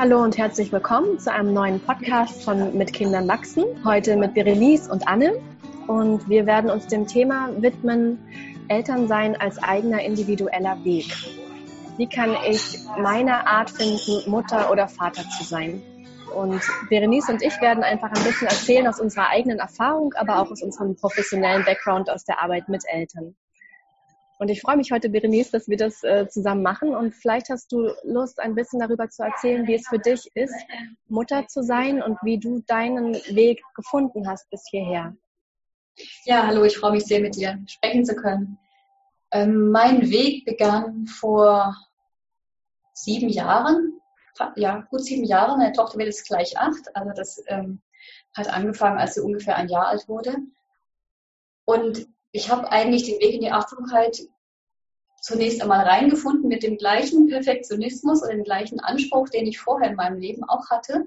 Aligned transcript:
Hallo 0.00 0.22
und 0.22 0.38
herzlich 0.38 0.72
willkommen 0.72 1.18
zu 1.18 1.30
einem 1.30 1.52
neuen 1.52 1.78
Podcast 1.78 2.42
von 2.42 2.74
Mit 2.74 2.94
Kindern 2.94 3.28
wachsen. 3.28 3.64
Heute 3.84 4.16
mit 4.16 4.32
Berenice 4.32 4.88
und 4.88 5.06
Anne. 5.06 5.38
Und 5.88 6.26
wir 6.26 6.46
werden 6.46 6.70
uns 6.70 6.86
dem 6.86 7.06
Thema 7.06 7.50
widmen, 7.60 8.18
Elternsein 8.68 9.36
als 9.36 9.62
eigener 9.62 10.02
individueller 10.02 10.82
Weg. 10.84 11.04
Wie 11.98 12.08
kann 12.08 12.34
ich 12.48 12.78
meine 12.98 13.46
Art 13.46 13.68
finden, 13.68 14.30
Mutter 14.30 14.72
oder 14.72 14.88
Vater 14.88 15.22
zu 15.36 15.44
sein? 15.44 15.82
Und 16.34 16.62
Berenice 16.88 17.28
und 17.28 17.42
ich 17.42 17.60
werden 17.60 17.84
einfach 17.84 18.08
ein 18.08 18.24
bisschen 18.24 18.48
erzählen 18.48 18.86
aus 18.86 19.00
unserer 19.00 19.28
eigenen 19.28 19.58
Erfahrung, 19.58 20.14
aber 20.14 20.40
auch 20.40 20.50
aus 20.50 20.62
unserem 20.62 20.96
professionellen 20.96 21.66
Background 21.66 22.08
aus 22.08 22.24
der 22.24 22.42
Arbeit 22.42 22.70
mit 22.70 22.84
Eltern. 22.90 23.36
Und 24.40 24.48
ich 24.48 24.62
freue 24.62 24.78
mich 24.78 24.90
heute, 24.90 25.10
Berenice, 25.10 25.50
dass 25.50 25.68
wir 25.68 25.76
das 25.76 26.02
äh, 26.02 26.26
zusammen 26.26 26.62
machen. 26.62 26.94
Und 26.94 27.14
vielleicht 27.14 27.50
hast 27.50 27.70
du 27.72 27.92
Lust, 28.04 28.40
ein 28.40 28.54
bisschen 28.54 28.80
darüber 28.80 29.06
zu 29.10 29.22
erzählen, 29.22 29.66
wie 29.66 29.74
es 29.74 29.86
für 29.86 29.98
dich 29.98 30.30
ist, 30.34 30.54
Mutter 31.08 31.46
zu 31.46 31.62
sein 31.62 32.02
und 32.02 32.16
wie 32.22 32.38
du 32.38 32.62
deinen 32.66 33.12
Weg 33.36 33.62
gefunden 33.74 34.26
hast 34.26 34.48
bis 34.48 34.64
hierher. 34.70 35.14
Ja, 36.24 36.46
hallo, 36.46 36.64
ich 36.64 36.78
freue 36.78 36.92
mich 36.92 37.04
sehr, 37.04 37.20
mit 37.20 37.36
dir 37.36 37.62
sprechen 37.66 38.02
zu 38.06 38.16
können. 38.16 38.58
Ähm, 39.30 39.70
mein 39.72 40.08
Weg 40.08 40.46
begann 40.46 41.06
vor 41.06 41.76
sieben 42.94 43.28
Jahren, 43.28 44.00
ja, 44.56 44.86
gut 44.88 45.04
sieben 45.04 45.24
Jahren. 45.24 45.58
Meine 45.58 45.74
Tochter 45.74 45.98
wird 45.98 46.08
jetzt 46.08 46.26
gleich 46.26 46.56
acht. 46.56 46.96
Also 46.96 47.10
das 47.14 47.44
ähm, 47.48 47.82
hat 48.34 48.48
angefangen, 48.48 48.96
als 48.96 49.16
sie 49.16 49.20
ungefähr 49.20 49.56
ein 49.56 49.68
Jahr 49.68 49.88
alt 49.88 50.08
wurde. 50.08 50.34
Und 51.66 52.08
ich 52.32 52.50
habe 52.50 52.70
eigentlich 52.70 53.04
den 53.04 53.20
Weg 53.20 53.34
in 53.34 53.40
die 53.40 53.50
Achtsamkeit 53.50 54.22
zunächst 55.20 55.60
einmal 55.60 55.86
reingefunden 55.86 56.48
mit 56.48 56.62
dem 56.62 56.76
gleichen 56.76 57.28
Perfektionismus 57.28 58.22
und 58.22 58.30
dem 58.30 58.44
gleichen 58.44 58.80
Anspruch, 58.80 59.28
den 59.28 59.46
ich 59.46 59.60
vorher 59.60 59.90
in 59.90 59.96
meinem 59.96 60.18
Leben 60.18 60.44
auch 60.44 60.70
hatte. 60.70 61.06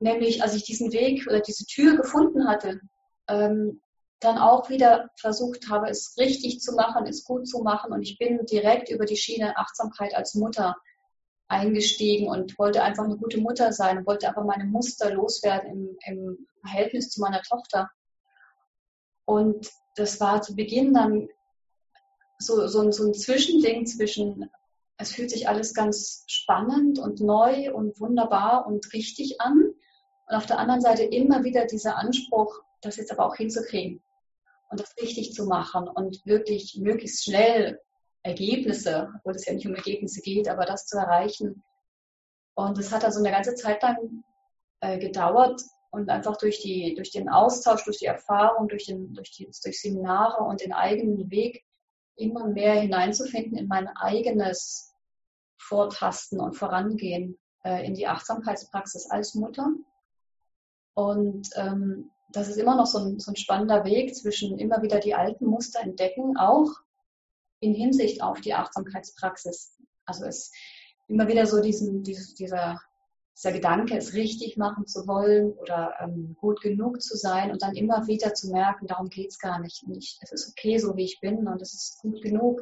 Nämlich, 0.00 0.42
als 0.42 0.54
ich 0.54 0.64
diesen 0.64 0.92
Weg 0.92 1.26
oder 1.26 1.40
diese 1.40 1.64
Tür 1.64 1.96
gefunden 1.96 2.46
hatte, 2.46 2.80
ähm, 3.28 3.80
dann 4.20 4.38
auch 4.38 4.68
wieder 4.68 5.10
versucht 5.16 5.70
habe, 5.70 5.88
es 5.88 6.16
richtig 6.18 6.60
zu 6.60 6.74
machen, 6.74 7.06
es 7.06 7.24
gut 7.24 7.48
zu 7.48 7.62
machen. 7.62 7.92
Und 7.92 8.02
ich 8.02 8.18
bin 8.18 8.44
direkt 8.46 8.90
über 8.90 9.06
die 9.06 9.16
Schiene 9.16 9.56
Achtsamkeit 9.56 10.14
als 10.14 10.34
Mutter 10.34 10.76
eingestiegen 11.48 12.28
und 12.28 12.58
wollte 12.58 12.82
einfach 12.82 13.04
eine 13.04 13.16
gute 13.16 13.38
Mutter 13.38 13.72
sein, 13.72 14.06
wollte 14.06 14.28
einfach 14.28 14.44
meine 14.44 14.64
Muster 14.64 15.12
loswerden 15.12 15.70
im, 15.70 15.96
im 16.06 16.46
Verhältnis 16.60 17.10
zu 17.10 17.20
meiner 17.20 17.42
Tochter. 17.42 17.88
Und 19.28 19.70
das 19.94 20.20
war 20.20 20.40
zu 20.40 20.56
Beginn 20.56 20.94
dann 20.94 21.28
so, 22.38 22.66
so, 22.66 22.90
so 22.90 23.06
ein 23.06 23.12
Zwischending 23.12 23.84
zwischen, 23.84 24.48
es 24.96 25.12
fühlt 25.12 25.28
sich 25.28 25.46
alles 25.48 25.74
ganz 25.74 26.24
spannend 26.28 26.98
und 26.98 27.20
neu 27.20 27.70
und 27.74 28.00
wunderbar 28.00 28.66
und 28.66 28.90
richtig 28.94 29.38
an. 29.42 29.74
Und 30.28 30.34
auf 30.34 30.46
der 30.46 30.58
anderen 30.58 30.80
Seite 30.80 31.02
immer 31.02 31.44
wieder 31.44 31.66
dieser 31.66 31.98
Anspruch, 31.98 32.62
das 32.80 32.96
jetzt 32.96 33.12
aber 33.12 33.26
auch 33.26 33.36
hinzukriegen 33.36 34.02
und 34.70 34.80
das 34.80 34.96
richtig 34.96 35.34
zu 35.34 35.44
machen 35.44 35.88
und 35.88 36.24
wirklich 36.24 36.78
möglichst 36.80 37.24
schnell 37.24 37.78
Ergebnisse, 38.22 39.12
obwohl 39.18 39.34
es 39.34 39.44
ja 39.44 39.52
nicht 39.52 39.66
um 39.66 39.74
Ergebnisse 39.74 40.22
geht, 40.22 40.48
aber 40.48 40.64
das 40.64 40.86
zu 40.86 40.96
erreichen. 40.96 41.62
Und 42.54 42.78
es 42.78 42.92
hat 42.92 43.04
also 43.04 43.18
eine 43.18 43.30
ganze 43.30 43.54
Zeit 43.56 43.82
lang 43.82 44.24
äh, 44.80 44.98
gedauert, 44.98 45.60
und 45.90 46.08
einfach 46.10 46.36
durch, 46.36 46.60
die, 46.60 46.94
durch 46.94 47.10
den 47.10 47.28
Austausch, 47.28 47.84
durch 47.84 47.98
die 47.98 48.06
Erfahrung, 48.06 48.68
durch, 48.68 48.86
den, 48.86 49.14
durch, 49.14 49.30
die, 49.30 49.50
durch 49.62 49.80
Seminare 49.80 50.42
und 50.44 50.60
den 50.60 50.72
eigenen 50.72 51.30
Weg 51.30 51.64
immer 52.16 52.46
mehr 52.46 52.74
hineinzufinden 52.74 53.56
in 53.56 53.68
mein 53.68 53.88
eigenes 53.88 54.92
Vortasten 55.56 56.40
und 56.40 56.56
Vorangehen 56.56 57.38
äh, 57.64 57.86
in 57.86 57.94
die 57.94 58.06
Achtsamkeitspraxis 58.06 59.10
als 59.10 59.34
Mutter. 59.34 59.68
Und 60.94 61.48
ähm, 61.54 62.10
das 62.32 62.48
ist 62.48 62.58
immer 62.58 62.76
noch 62.76 62.86
so 62.86 62.98
ein, 62.98 63.18
so 63.18 63.32
ein 63.32 63.36
spannender 63.36 63.84
Weg 63.84 64.14
zwischen 64.14 64.58
immer 64.58 64.82
wieder 64.82 65.00
die 65.00 65.14
alten 65.14 65.46
Muster 65.46 65.80
entdecken, 65.80 66.36
auch 66.36 66.68
in 67.60 67.74
Hinsicht 67.74 68.22
auf 68.22 68.40
die 68.40 68.54
Achtsamkeitspraxis. 68.54 69.76
Also 70.04 70.26
es 70.26 70.52
immer 71.06 71.28
wieder 71.28 71.46
so 71.46 71.60
diesen, 71.62 72.02
dieser 72.02 72.80
dieser 73.38 73.52
Gedanke, 73.52 73.96
es 73.96 74.14
richtig 74.14 74.56
machen 74.56 74.86
zu 74.86 75.06
wollen 75.06 75.52
oder 75.52 75.94
ähm, 76.00 76.36
gut 76.40 76.60
genug 76.60 77.00
zu 77.00 77.16
sein 77.16 77.52
und 77.52 77.62
dann 77.62 77.76
immer 77.76 78.08
wieder 78.08 78.34
zu 78.34 78.50
merken, 78.50 78.88
darum 78.88 79.08
geht 79.10 79.28
es 79.28 79.38
gar 79.38 79.60
nicht. 79.60 79.86
nicht. 79.86 80.18
Es 80.22 80.32
ist 80.32 80.50
okay, 80.50 80.78
so 80.78 80.96
wie 80.96 81.04
ich 81.04 81.20
bin 81.20 81.46
und 81.46 81.62
es 81.62 81.72
ist 81.72 82.00
gut 82.02 82.20
genug. 82.20 82.60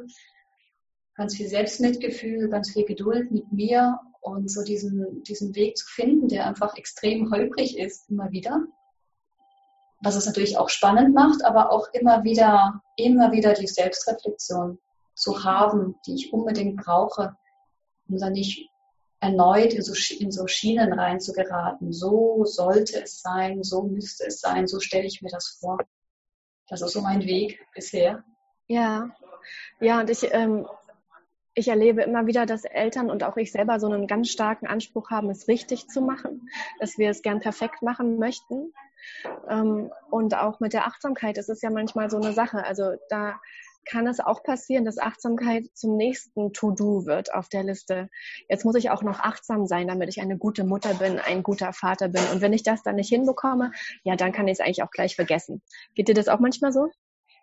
Ganz 1.15 1.35
viel 1.35 1.47
Selbstmitgefühl, 1.47 2.49
ganz 2.49 2.71
viel 2.73 2.85
Geduld 2.85 3.31
mit 3.31 3.51
mir 3.51 3.99
und 4.21 4.51
so 4.51 4.63
diesen, 4.63 5.23
diesen 5.23 5.55
Weg 5.55 5.77
zu 5.77 5.87
finden, 5.87 6.27
der 6.27 6.45
einfach 6.45 6.77
extrem 6.77 7.31
holprig 7.31 7.79
ist, 7.79 8.07
immer 8.11 8.29
wieder. 8.29 8.63
Was 10.03 10.15
es 10.15 10.27
natürlich 10.27 10.59
auch 10.59 10.69
spannend 10.69 11.15
macht, 11.15 11.43
aber 11.43 11.71
auch 11.71 11.87
immer 11.93 12.23
wieder, 12.23 12.83
immer 12.97 13.31
wieder 13.31 13.53
die 13.53 13.65
Selbstreflexion 13.65 14.77
zu 15.15 15.43
haben, 15.43 15.95
die 16.05 16.13
ich 16.13 16.31
unbedingt 16.31 16.77
brauche, 16.77 17.35
um 18.07 18.19
dann 18.19 18.33
nicht 18.33 18.69
erneut 19.19 19.73
in 19.73 19.81
so, 19.81 19.93
in 20.19 20.31
so 20.31 20.47
Schienen 20.47 20.93
rein 20.93 21.19
zu 21.19 21.33
geraten. 21.33 21.91
So 21.91 22.45
sollte 22.45 23.01
es 23.03 23.21
sein, 23.21 23.63
so 23.63 23.83
müsste 23.83 24.27
es 24.27 24.39
sein, 24.39 24.67
so 24.67 24.79
stelle 24.79 25.05
ich 25.05 25.21
mir 25.21 25.29
das 25.29 25.57
vor. 25.59 25.79
Das 26.69 26.81
ist 26.81 26.93
so 26.93 27.01
mein 27.01 27.21
Weg 27.25 27.65
bisher. 27.73 28.23
Ja, 28.67 29.09
ja, 29.79 29.99
und 30.01 30.09
ich, 30.09 30.27
ähm, 30.33 30.67
ich 31.53 31.67
erlebe 31.69 32.03
immer 32.03 32.27
wieder, 32.27 32.45
dass 32.45 32.65
Eltern 32.65 33.09
und 33.09 33.23
auch 33.23 33.37
ich 33.37 33.51
selber 33.51 33.79
so 33.79 33.87
einen 33.87 34.07
ganz 34.07 34.29
starken 34.29 34.67
Anspruch 34.67 35.09
haben, 35.09 35.29
es 35.29 35.47
richtig 35.47 35.87
zu 35.87 36.01
machen, 36.01 36.49
dass 36.79 36.97
wir 36.97 37.09
es 37.09 37.21
gern 37.21 37.39
perfekt 37.39 37.81
machen 37.81 38.19
möchten. 38.19 38.73
Ähm, 39.49 39.91
und 40.11 40.35
auch 40.35 40.59
mit 40.59 40.73
der 40.73 40.85
Achtsamkeit, 40.85 41.37
das 41.37 41.49
ist 41.49 41.63
ja 41.63 41.69
manchmal 41.69 42.09
so 42.09 42.17
eine 42.17 42.33
Sache. 42.33 42.63
Also 42.63 42.95
da 43.09 43.39
kann 43.89 44.07
es 44.07 44.19
auch 44.19 44.43
passieren, 44.43 44.85
dass 44.85 44.97
Achtsamkeit 44.97 45.65
zum 45.73 45.97
nächsten 45.97 46.53
To-Do 46.53 47.05
wird 47.05 47.33
auf 47.33 47.49
der 47.49 47.63
Liste. 47.63 48.09
Jetzt 48.49 48.65
muss 48.65 48.75
ich 48.75 48.89
auch 48.89 49.01
noch 49.01 49.19
achtsam 49.19 49.65
sein, 49.65 49.87
damit 49.87 50.09
ich 50.09 50.21
eine 50.21 50.37
gute 50.37 50.63
Mutter 50.63 50.93
bin, 50.93 51.19
ein 51.19 51.43
guter 51.43 51.73
Vater 51.73 52.09
bin. 52.09 52.21
Und 52.31 52.41
wenn 52.41 52.53
ich 52.53 52.63
das 52.63 52.83
dann 52.83 52.95
nicht 52.95 53.09
hinbekomme, 53.09 53.71
ja, 54.03 54.15
dann 54.15 54.31
kann 54.31 54.47
ich 54.47 54.53
es 54.53 54.59
eigentlich 54.59 54.83
auch 54.83 54.91
gleich 54.91 55.15
vergessen. 55.15 55.61
Geht 55.95 56.07
dir 56.07 56.13
das 56.13 56.27
auch 56.27 56.39
manchmal 56.39 56.71
so? 56.71 56.89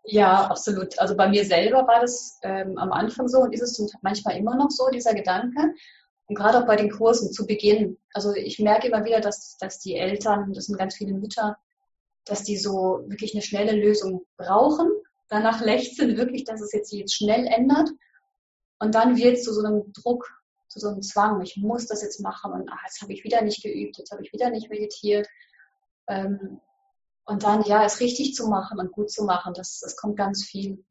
Ja, 0.04 0.47
absolut. 0.47 0.99
Also 0.99 1.16
bei 1.16 1.28
mir 1.28 1.44
selber 1.44 1.87
war 1.87 2.00
das 2.00 2.38
ähm, 2.43 2.77
am 2.77 2.93
Anfang 2.93 3.27
so 3.27 3.38
und 3.41 3.54
ist 3.54 3.62
es 3.62 3.94
manchmal 4.03 4.37
immer 4.37 4.54
noch 4.54 4.71
so, 4.71 4.91
dieser 4.91 5.15
Gedanke. 5.15 5.75
Und 6.27 6.37
gerade 6.37 6.59
auch 6.59 6.66
bei 6.66 6.77
den 6.77 6.91
Kursen 6.91 7.33
zu 7.33 7.47
Beginn. 7.47 7.99
Also 8.12 8.34
ich 8.34 8.59
merke 8.59 8.88
immer 8.88 9.04
wieder, 9.04 9.21
dass, 9.21 9.56
dass 9.59 9.78
die 9.78 9.97
Eltern, 9.97 10.53
das 10.53 10.66
sind 10.66 10.78
ganz 10.78 10.94
viele 10.94 11.15
Mütter, 11.15 11.56
dass 12.25 12.43
die 12.43 12.56
so 12.56 13.04
wirklich 13.06 13.34
eine 13.34 13.43
schnelle 13.43 13.72
Lösung 13.72 14.25
brauchen 14.37 14.91
danach 15.29 15.61
lechzen 15.61 16.17
wirklich, 16.17 16.45
dass 16.45 16.61
es 16.61 16.73
jetzt, 16.73 16.93
jetzt 16.93 17.15
schnell 17.15 17.47
ändert. 17.47 17.91
Und 18.79 18.95
dann 18.95 19.17
wird 19.17 19.39
es 19.39 19.45
zu 19.45 19.53
so 19.53 19.65
einem 19.65 19.93
Druck, 19.93 20.29
zu 20.69 20.81
so 20.81 20.89
einem 20.89 21.03
Zwang. 21.03 21.41
Ich 21.43 21.57
muss 21.57 21.87
das 21.87 22.03
jetzt 22.03 22.21
machen 22.21 22.53
und 22.53 22.69
ach, 22.71 22.83
jetzt 22.85 23.01
habe 23.01 23.12
ich 23.12 23.25
wieder 23.25 23.43
nicht 23.43 23.63
geübt, 23.63 23.99
jetzt 23.99 24.11
habe 24.11 24.23
ich 24.23 24.33
wieder 24.33 24.51
nicht 24.51 24.69
meditiert. 24.71 25.29
Ähm, 26.09 26.61
und 27.25 27.43
dann, 27.43 27.63
ja, 27.63 27.84
es 27.84 28.01
richtig 28.01 28.34
zu 28.34 28.49
machen 28.49 28.79
und 28.79 28.93
gut 28.93 29.11
zu 29.11 29.25
machen, 29.25 29.55
das, 29.55 29.81
das 29.81 29.97
kommt 29.97 30.17
ganz 30.17 30.45
viel. 30.45 30.84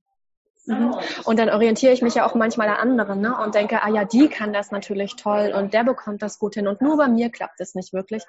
Mhm. 0.65 0.95
Und 1.25 1.39
dann 1.39 1.49
orientiere 1.49 1.93
ich 1.93 2.01
mich 2.01 2.15
ja 2.15 2.25
auch 2.25 2.35
manchmal 2.35 2.69
an 2.69 2.77
anderen 2.77 3.21
ne? 3.21 3.37
und 3.37 3.55
denke, 3.55 3.83
ah 3.83 3.89
ja, 3.89 4.05
die 4.05 4.29
kann 4.29 4.53
das 4.53 4.71
natürlich 4.71 5.15
toll 5.15 5.53
und 5.55 5.73
der 5.73 5.83
bekommt 5.83 6.21
das 6.21 6.39
gut 6.39 6.55
hin 6.55 6.67
und 6.67 6.81
nur 6.81 6.97
bei 6.97 7.07
mir 7.07 7.29
klappt 7.29 7.59
es 7.59 7.75
nicht 7.75 7.93
wirklich. 7.93 8.23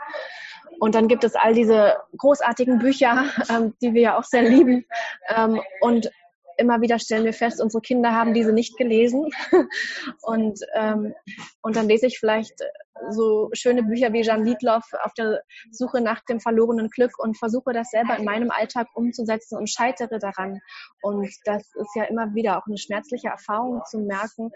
Und 0.81 0.95
dann 0.95 1.07
gibt 1.07 1.23
es 1.25 1.37
all 1.37 1.55
diese 1.55 1.97
großartigen 2.17 2.79
Bücher, 2.79 3.25
ähm, 3.51 3.75
die 3.81 3.95
wir 3.95 4.03
ja 4.03 4.19
auch 4.19 4.25
sehr 4.25 4.43
lieben. 4.43 4.85
Ähm, 5.29 5.61
und 5.81 6.11
immer 6.57 6.81
wieder 6.81 6.99
stellen 6.99 7.25
wir 7.25 7.33
fest, 7.33 7.61
unsere 7.61 7.81
Kinder 7.81 8.13
haben 8.13 8.35
diese 8.35 8.53
nicht 8.53 8.77
gelesen. 8.77 9.29
und, 10.23 10.61
ähm, 10.75 11.15
und 11.63 11.77
dann 11.77 11.89
lese 11.89 12.07
ich 12.07 12.19
vielleicht 12.19 12.55
so 13.11 13.51
schöne 13.53 13.83
Bücher 13.83 14.13
wie 14.13 14.23
Jan 14.23 14.45
Liedloff 14.45 14.85
auf 15.03 15.13
der 15.15 15.43
Suche 15.71 16.01
nach 16.01 16.21
dem 16.25 16.41
verlorenen 16.41 16.89
Glück 16.89 17.13
und 17.19 17.39
versuche 17.39 17.73
das 17.73 17.91
selber 17.91 18.17
in 18.17 18.25
meinem 18.25 18.51
Alltag 18.51 18.89
umzusetzen 18.95 19.57
und 19.57 19.71
scheitere 19.71 20.19
daran. 20.19 20.61
Und 21.03 21.29
das 21.45 21.63
ist 21.75 21.95
ja 21.97 22.05
immer 22.05 22.35
wieder 22.35 22.59
auch 22.59 22.67
eine 22.67 22.79
schmerzliche 22.79 23.29
Erfahrung 23.29 23.83
zu 23.91 23.99
merken, 23.99 24.51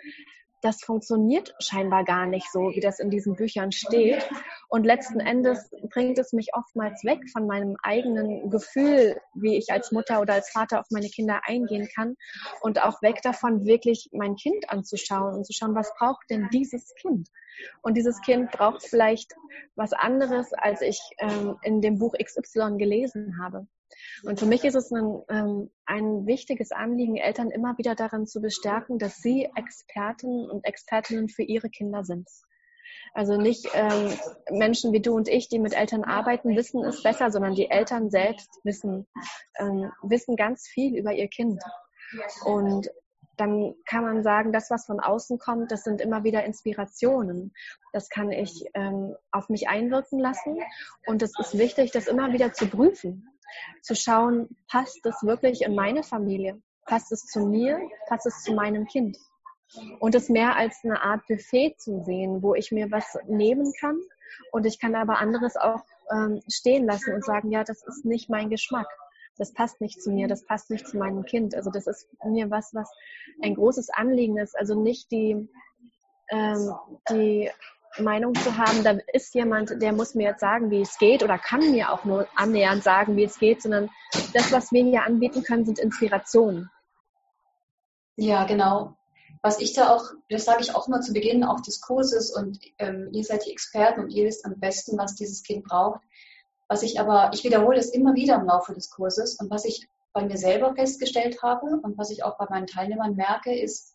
das 0.60 0.82
funktioniert 0.82 1.54
scheinbar 1.60 2.04
gar 2.04 2.26
nicht 2.26 2.50
so, 2.52 2.70
wie 2.74 2.80
das 2.80 2.98
in 2.98 3.10
diesen 3.10 3.36
Büchern 3.36 3.72
steht. 3.72 4.28
Und 4.68 4.84
letzten 4.84 5.20
Endes 5.20 5.70
bringt 5.90 6.18
es 6.18 6.32
mich 6.32 6.48
oftmals 6.52 7.04
weg 7.04 7.20
von 7.32 7.46
meinem 7.46 7.76
eigenen 7.82 8.50
Gefühl, 8.50 9.20
wie 9.34 9.56
ich 9.56 9.70
als 9.70 9.92
Mutter 9.92 10.20
oder 10.20 10.34
als 10.34 10.50
Vater 10.50 10.80
auf 10.80 10.86
meine 10.90 11.08
Kinder 11.08 11.40
eingehen 11.44 11.88
kann 11.94 12.16
und 12.60 12.82
auch 12.82 13.00
weg 13.02 13.20
davon, 13.22 13.64
wirklich 13.64 14.08
mein 14.12 14.36
Kind 14.36 14.68
anzuschauen 14.68 15.34
und 15.34 15.46
zu 15.46 15.52
schauen, 15.52 15.74
was 15.74 15.92
braucht 15.98 16.28
denn 16.30 16.48
dieses 16.52 16.94
Kind? 16.96 17.28
Und 17.82 17.96
dieses 17.96 18.20
Kind 18.20 18.50
braucht 18.52 18.84
vielleicht 18.84 19.34
was 19.74 19.92
anderes, 19.92 20.52
als 20.52 20.80
ich 20.80 21.00
ähm, 21.18 21.56
in 21.62 21.80
dem 21.80 21.98
Buch 21.98 22.14
XY 22.14 22.76
gelesen 22.78 23.38
habe. 23.42 23.66
Und 24.24 24.38
für 24.38 24.46
mich 24.46 24.64
ist 24.64 24.74
es 24.74 24.90
ein, 24.90 25.22
ähm, 25.28 25.70
ein 25.86 26.26
wichtiges 26.26 26.72
Anliegen, 26.72 27.16
Eltern 27.16 27.50
immer 27.50 27.76
wieder 27.78 27.94
darin 27.94 28.26
zu 28.26 28.40
bestärken, 28.40 28.98
dass 28.98 29.16
sie 29.16 29.48
Experten 29.56 30.48
und 30.48 30.64
Expertinnen 30.64 31.28
für 31.28 31.42
ihre 31.42 31.70
Kinder 31.70 32.04
sind. 32.04 32.28
Also 33.14 33.36
nicht 33.36 33.68
ähm, 33.74 34.12
Menschen 34.50 34.92
wie 34.92 35.00
du 35.00 35.14
und 35.14 35.28
ich, 35.28 35.48
die 35.48 35.58
mit 35.58 35.74
Eltern 35.74 36.04
arbeiten, 36.04 36.56
wissen 36.56 36.84
es 36.84 37.02
besser, 37.02 37.30
sondern 37.30 37.54
die 37.54 37.70
Eltern 37.70 38.10
selbst 38.10 38.48
wissen, 38.64 39.06
ähm, 39.58 39.90
wissen 40.02 40.36
ganz 40.36 40.66
viel 40.68 40.96
über 40.96 41.12
ihr 41.12 41.28
Kind. 41.28 41.62
Und 42.44 42.90
dann 43.36 43.74
kann 43.84 44.02
man 44.02 44.22
sagen, 44.22 44.52
das, 44.52 44.70
was 44.70 44.86
von 44.86 45.00
außen 45.00 45.38
kommt, 45.38 45.70
das 45.70 45.84
sind 45.84 46.00
immer 46.00 46.24
wieder 46.24 46.44
Inspirationen. 46.44 47.54
Das 47.92 48.08
kann 48.08 48.32
ich 48.32 48.64
ähm, 48.74 49.14
auf 49.30 49.48
mich 49.48 49.68
einwirken 49.68 50.18
lassen. 50.18 50.58
Und 51.06 51.22
es 51.22 51.32
ist 51.38 51.56
wichtig, 51.56 51.92
das 51.92 52.08
immer 52.08 52.32
wieder 52.32 52.52
zu 52.52 52.66
prüfen, 52.66 53.28
zu 53.82 53.94
schauen, 53.94 54.56
passt 54.70 54.98
das 55.04 55.22
wirklich 55.22 55.62
in 55.62 55.74
meine 55.74 56.02
Familie? 56.02 56.60
Passt 56.86 57.12
es 57.12 57.26
zu 57.26 57.40
mir? 57.40 57.80
Passt 58.08 58.26
es 58.26 58.42
zu 58.42 58.52
meinem 58.52 58.86
Kind? 58.86 59.16
Und 60.00 60.14
es 60.14 60.28
mehr 60.28 60.56
als 60.56 60.78
eine 60.82 61.02
Art 61.02 61.26
Buffet 61.26 61.74
zu 61.78 62.02
sehen, 62.04 62.42
wo 62.42 62.54
ich 62.54 62.72
mir 62.72 62.90
was 62.90 63.18
nehmen 63.26 63.72
kann 63.80 63.98
und 64.52 64.64
ich 64.64 64.80
kann 64.80 64.94
aber 64.94 65.18
anderes 65.18 65.56
auch 65.56 65.82
ähm, 66.10 66.40
stehen 66.48 66.86
lassen 66.86 67.12
und 67.12 67.24
sagen, 67.24 67.50
ja, 67.50 67.64
das 67.64 67.82
ist 67.86 68.04
nicht 68.04 68.30
mein 68.30 68.48
Geschmack 68.48 68.88
das 69.38 69.52
passt 69.52 69.80
nicht 69.80 70.02
zu 70.02 70.10
mir, 70.10 70.28
das 70.28 70.44
passt 70.44 70.70
nicht 70.70 70.86
zu 70.86 70.98
meinem 70.98 71.24
Kind. 71.24 71.54
Also 71.54 71.70
das 71.70 71.86
ist 71.86 72.08
mir 72.24 72.50
was, 72.50 72.74
was 72.74 72.90
ein 73.42 73.54
großes 73.54 73.88
Anliegen 73.90 74.36
ist. 74.36 74.58
Also 74.58 74.80
nicht 74.80 75.10
die, 75.10 75.48
ähm, 76.30 76.72
die 77.10 77.50
Meinung 78.02 78.34
zu 78.34 78.56
haben, 78.56 78.82
da 78.84 78.98
ist 79.12 79.34
jemand, 79.34 79.82
der 79.82 79.92
muss 79.92 80.14
mir 80.14 80.30
jetzt 80.30 80.40
sagen, 80.40 80.70
wie 80.70 80.80
es 80.80 80.98
geht 80.98 81.22
oder 81.22 81.38
kann 81.38 81.70
mir 81.70 81.92
auch 81.92 82.04
nur 82.04 82.26
annähernd 82.36 82.82
sagen, 82.82 83.16
wie 83.16 83.24
es 83.24 83.38
geht, 83.38 83.62
sondern 83.62 83.90
das, 84.32 84.52
was 84.52 84.72
wir 84.72 84.84
hier 84.84 85.02
anbieten 85.02 85.42
können, 85.42 85.64
sind 85.64 85.78
Inspirationen. 85.78 86.70
Ja, 88.16 88.44
genau. 88.44 88.96
Was 89.42 89.60
ich 89.60 89.72
da 89.72 89.94
auch, 89.94 90.12
das 90.28 90.44
sage 90.44 90.62
ich 90.62 90.74
auch 90.74 90.88
immer 90.88 91.00
zu 91.00 91.12
Beginn 91.12 91.44
auch 91.44 91.60
des 91.60 91.80
Kurses 91.80 92.34
und 92.34 92.58
ähm, 92.78 93.08
ihr 93.12 93.24
seid 93.24 93.46
die 93.46 93.52
Experten 93.52 94.00
und 94.00 94.10
ihr 94.10 94.26
wisst 94.26 94.44
am 94.44 94.58
besten, 94.58 94.98
was 94.98 95.14
dieses 95.14 95.42
Kind 95.42 95.64
braucht. 95.64 96.00
Was 96.66 96.82
ich 96.82 96.98
aber, 97.00 97.30
ich 97.32 97.44
wiederhole 97.44 97.78
es 97.78 97.90
immer 97.90 98.14
wieder 98.14 98.36
im 98.36 98.46
Laufe 98.46 98.74
des 98.74 98.90
Kurses 98.90 99.38
und 99.38 99.50
was 99.50 99.64
ich 99.64 99.88
bei 100.12 100.24
mir 100.24 100.36
selber 100.36 100.74
festgestellt 100.74 101.42
habe 101.42 101.78
und 101.82 101.96
was 101.96 102.10
ich 102.10 102.24
auch 102.24 102.36
bei 102.36 102.46
meinen 102.50 102.66
Teilnehmern 102.66 103.14
merke, 103.14 103.56
ist, 103.56 103.94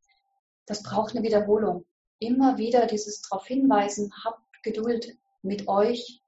das 0.66 0.82
braucht 0.82 1.16
eine 1.16 1.24
Wiederholung. 1.24 1.86
Immer 2.24 2.58
wieder 2.58 2.88
dieses 2.88 3.22
darauf 3.22 3.46
hinweisen, 3.46 4.12
habt 4.24 4.42
Geduld 4.64 5.18
mit 5.42 5.68
euch, 5.68 6.22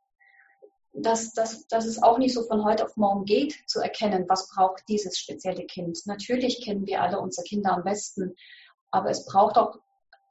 dass, 0.91 1.31
dass, 1.33 1.67
dass 1.67 1.85
es 1.85 2.03
auch 2.03 2.17
nicht 2.17 2.33
so 2.33 2.43
von 2.43 2.65
heute 2.65 2.83
auf 2.83 2.97
morgen 2.97 3.23
geht, 3.23 3.55
zu 3.65 3.79
erkennen, 3.79 4.25
was 4.27 4.49
braucht 4.49 4.83
dieses 4.89 5.17
spezielle 5.17 5.65
Kind. 5.65 5.99
Natürlich 6.05 6.63
kennen 6.63 6.85
wir 6.85 7.01
alle 7.01 7.19
unsere 7.19 7.45
Kinder 7.45 7.71
am 7.71 7.83
besten, 7.83 8.35
aber 8.91 9.09
es 9.09 9.25
braucht 9.25 9.57
auch 9.57 9.79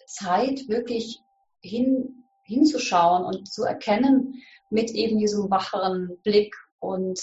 Zeit, 0.06 0.68
wirklich 0.68 1.20
hin, 1.62 2.24
hinzuschauen 2.42 3.24
und 3.24 3.50
zu 3.50 3.64
erkennen, 3.64 4.42
mit 4.68 4.90
eben 4.90 5.18
diesem 5.18 5.50
wacheren 5.50 6.18
Blick 6.24 6.54
und 6.78 7.18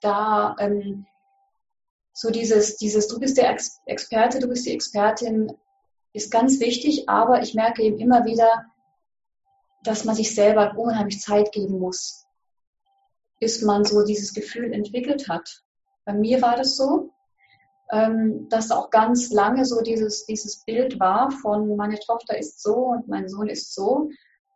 da 0.00 0.54
ähm, 0.60 1.06
so 2.12 2.30
dieses, 2.30 2.76
dieses, 2.76 3.08
du 3.08 3.18
bist 3.18 3.36
der 3.36 3.50
Ex 3.50 3.80
Experte, 3.86 4.38
du 4.38 4.48
bist 4.48 4.66
die 4.66 4.72
Expertin, 4.72 5.52
ist 6.16 6.30
ganz 6.30 6.60
wichtig, 6.60 7.08
aber 7.08 7.42
ich 7.42 7.54
merke 7.54 7.82
eben 7.82 7.98
immer 7.98 8.24
wieder, 8.24 8.64
dass 9.84 10.04
man 10.04 10.14
sich 10.14 10.34
selber 10.34 10.76
unheimlich 10.76 11.20
Zeit 11.20 11.52
geben 11.52 11.78
muss, 11.78 12.26
bis 13.38 13.60
man 13.60 13.84
so 13.84 14.02
dieses 14.02 14.32
Gefühl 14.32 14.72
entwickelt 14.72 15.28
hat. 15.28 15.62
Bei 16.06 16.14
mir 16.14 16.40
war 16.40 16.56
das 16.56 16.76
so, 16.76 17.10
ähm, 17.92 18.48
dass 18.48 18.70
auch 18.70 18.90
ganz 18.90 19.30
lange 19.30 19.66
so 19.66 19.82
dieses, 19.82 20.24
dieses 20.24 20.64
Bild 20.64 20.98
war 20.98 21.30
von 21.30 21.76
meine 21.76 21.98
Tochter 21.98 22.38
ist 22.38 22.62
so 22.62 22.74
und 22.74 23.08
mein 23.08 23.28
Sohn 23.28 23.48
ist 23.48 23.74
so. 23.74 24.08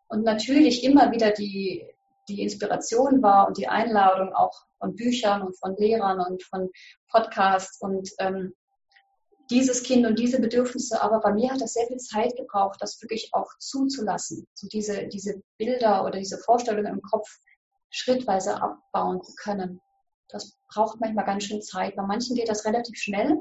Und 0.08 0.24
natürlich 0.24 0.82
immer 0.82 1.12
wieder 1.12 1.30
die, 1.30 1.86
die 2.28 2.42
Inspiration 2.42 3.22
war 3.22 3.46
und 3.46 3.58
die 3.58 3.68
Einladung 3.68 4.32
auch 4.32 4.64
von 4.78 4.96
Büchern 4.96 5.42
und 5.42 5.58
von 5.58 5.76
Lehrern 5.76 6.20
und 6.20 6.42
von 6.42 6.70
Podcasts 7.10 7.80
und 7.82 8.10
ähm, 8.18 8.54
dieses 9.50 9.82
Kind 9.82 10.06
und 10.06 10.18
diese 10.18 10.40
Bedürfnisse. 10.40 11.02
Aber 11.02 11.20
bei 11.20 11.32
mir 11.32 11.50
hat 11.50 11.60
das 11.60 11.74
sehr 11.74 11.86
viel 11.86 11.98
Zeit 11.98 12.36
gebraucht, 12.36 12.80
das 12.80 13.00
wirklich 13.02 13.30
auch 13.32 13.50
zuzulassen, 13.58 14.46
so 14.54 14.68
diese, 14.68 15.08
diese 15.08 15.42
Bilder 15.58 16.04
oder 16.04 16.18
diese 16.18 16.38
Vorstellungen 16.38 16.94
im 16.94 17.02
Kopf 17.02 17.28
schrittweise 17.90 18.62
abbauen 18.62 19.22
zu 19.22 19.34
können. 19.34 19.80
Das 20.28 20.56
braucht 20.72 21.00
manchmal 21.00 21.24
ganz 21.24 21.44
schön 21.44 21.60
Zeit. 21.60 21.96
Bei 21.96 22.02
manchen 22.02 22.36
geht 22.36 22.48
das 22.48 22.64
relativ 22.64 22.96
schnell. 22.96 23.40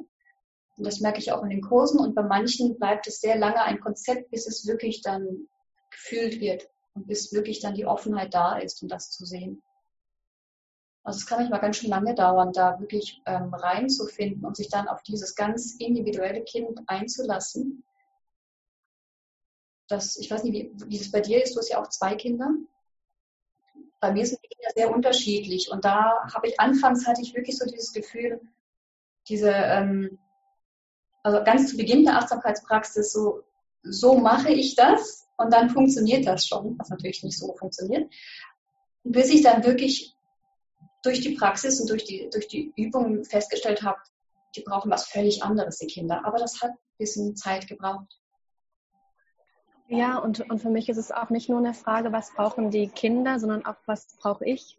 Und 0.77 0.85
das 0.85 1.01
merke 1.01 1.19
ich 1.19 1.31
auch 1.31 1.43
in 1.43 1.49
den 1.49 1.61
Kursen. 1.61 1.99
Und 1.99 2.15
bei 2.15 2.23
manchen 2.23 2.77
bleibt 2.79 3.05
es 3.05 3.19
sehr 3.19 3.37
lange 3.37 3.61
ein 3.61 3.79
Konzept, 3.79 4.31
bis 4.31 4.47
es 4.47 4.65
wirklich 4.65 5.01
dann 5.01 5.47
gefühlt 5.91 6.39
wird 6.39 6.67
und 6.95 7.07
bis 7.07 7.31
wirklich 7.31 7.59
dann 7.59 7.75
die 7.75 7.85
Offenheit 7.85 8.33
da 8.33 8.57
ist, 8.57 8.81
um 8.81 8.87
das 8.87 9.11
zu 9.11 9.25
sehen. 9.25 9.61
Also 11.03 11.17
es 11.17 11.25
kann 11.25 11.39
manchmal 11.39 11.61
ganz 11.61 11.77
schön 11.77 11.89
lange 11.89 12.13
dauern, 12.13 12.51
da 12.53 12.79
wirklich 12.79 13.21
ähm, 13.25 13.53
reinzufinden 13.53 14.45
und 14.45 14.57
sich 14.57 14.69
dann 14.69 14.87
auf 14.87 15.01
dieses 15.03 15.35
ganz 15.35 15.75
individuelle 15.75 16.43
Kind 16.43 16.79
einzulassen. 16.87 17.83
Das, 19.87 20.17
ich 20.17 20.29
weiß 20.29 20.43
nicht, 20.43 20.53
wie, 20.53 20.71
wie 20.89 20.99
es 20.99 21.11
bei 21.11 21.21
dir 21.21 21.43
ist, 21.43 21.55
du 21.55 21.59
hast 21.59 21.69
ja 21.69 21.81
auch 21.81 21.89
zwei 21.89 22.15
Kinder. 22.15 22.49
Bei 23.99 24.11
mir 24.11 24.25
sind 24.25 24.39
die 24.43 24.49
Kinder 24.49 24.69
sehr 24.75 24.93
unterschiedlich 24.93 25.71
und 25.71 25.83
da 25.83 26.13
habe 26.33 26.47
ich 26.47 26.59
anfangs 26.59 27.07
hatte 27.07 27.21
ich 27.21 27.33
wirklich 27.33 27.57
so 27.57 27.65
dieses 27.65 27.91
Gefühl, 27.91 28.39
diese, 29.27 29.51
ähm, 29.51 30.19
also 31.23 31.43
ganz 31.43 31.69
zu 31.69 31.77
Beginn 31.77 32.05
der 32.05 32.17
Achtsamkeitspraxis, 32.17 33.11
so, 33.11 33.43
so 33.81 34.17
mache 34.17 34.51
ich 34.51 34.75
das 34.75 35.27
und 35.37 35.51
dann 35.51 35.69
funktioniert 35.69 36.27
das 36.27 36.45
schon, 36.45 36.77
was 36.77 36.89
natürlich 36.89 37.23
nicht 37.23 37.37
so 37.37 37.55
funktioniert. 37.55 38.11
Bis 39.03 39.29
ich 39.29 39.41
dann 39.41 39.63
wirklich 39.63 40.15
durch 41.03 41.21
die 41.21 41.35
Praxis 41.35 41.79
und 41.79 41.89
durch 41.89 42.03
die, 42.03 42.29
durch 42.31 42.47
die 42.47 42.73
Übungen 42.75 43.23
festgestellt 43.25 43.83
habe, 43.83 43.99
die 44.55 44.61
brauchen 44.61 44.91
was 44.91 45.07
völlig 45.07 45.43
anderes, 45.43 45.77
die 45.77 45.87
Kinder. 45.87 46.25
Aber 46.25 46.37
das 46.37 46.61
hat 46.61 46.71
ein 46.71 46.97
bisschen 46.97 47.35
Zeit 47.35 47.67
gebraucht. 47.67 48.19
Ja, 49.87 50.19
und, 50.19 50.47
und 50.49 50.59
für 50.59 50.69
mich 50.69 50.87
ist 50.89 50.97
es 50.97 51.11
auch 51.11 51.29
nicht 51.29 51.49
nur 51.49 51.57
eine 51.57 51.73
Frage, 51.73 52.11
was 52.11 52.31
brauchen 52.33 52.69
die 52.69 52.89
Kinder, 52.89 53.39
sondern 53.39 53.65
auch, 53.65 53.75
was 53.85 54.15
brauche 54.17 54.45
ich 54.45 54.77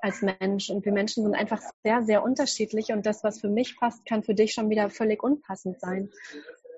als 0.00 0.22
Mensch. 0.22 0.70
Und 0.70 0.84
wir 0.84 0.92
Menschen 0.92 1.22
sind 1.22 1.34
einfach 1.34 1.60
sehr, 1.84 2.02
sehr 2.02 2.22
unterschiedlich 2.22 2.90
und 2.90 3.06
das, 3.06 3.22
was 3.22 3.40
für 3.40 3.48
mich 3.48 3.78
passt, 3.78 4.04
kann 4.04 4.22
für 4.22 4.34
dich 4.34 4.52
schon 4.52 4.70
wieder 4.70 4.90
völlig 4.90 5.22
unpassend 5.22 5.80
sein. 5.80 6.10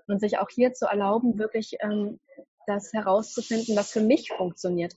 Und 0.06 0.20
sich 0.20 0.38
auch 0.38 0.50
hier 0.50 0.72
zu 0.72 0.87
erlauben, 0.87 1.38
wirklich 1.38 1.76
ähm, 1.81 2.19
das 2.66 2.92
herauszufinden, 2.92 3.76
was 3.76 3.92
für 3.92 4.00
mich 4.00 4.30
funktioniert. 4.37 4.94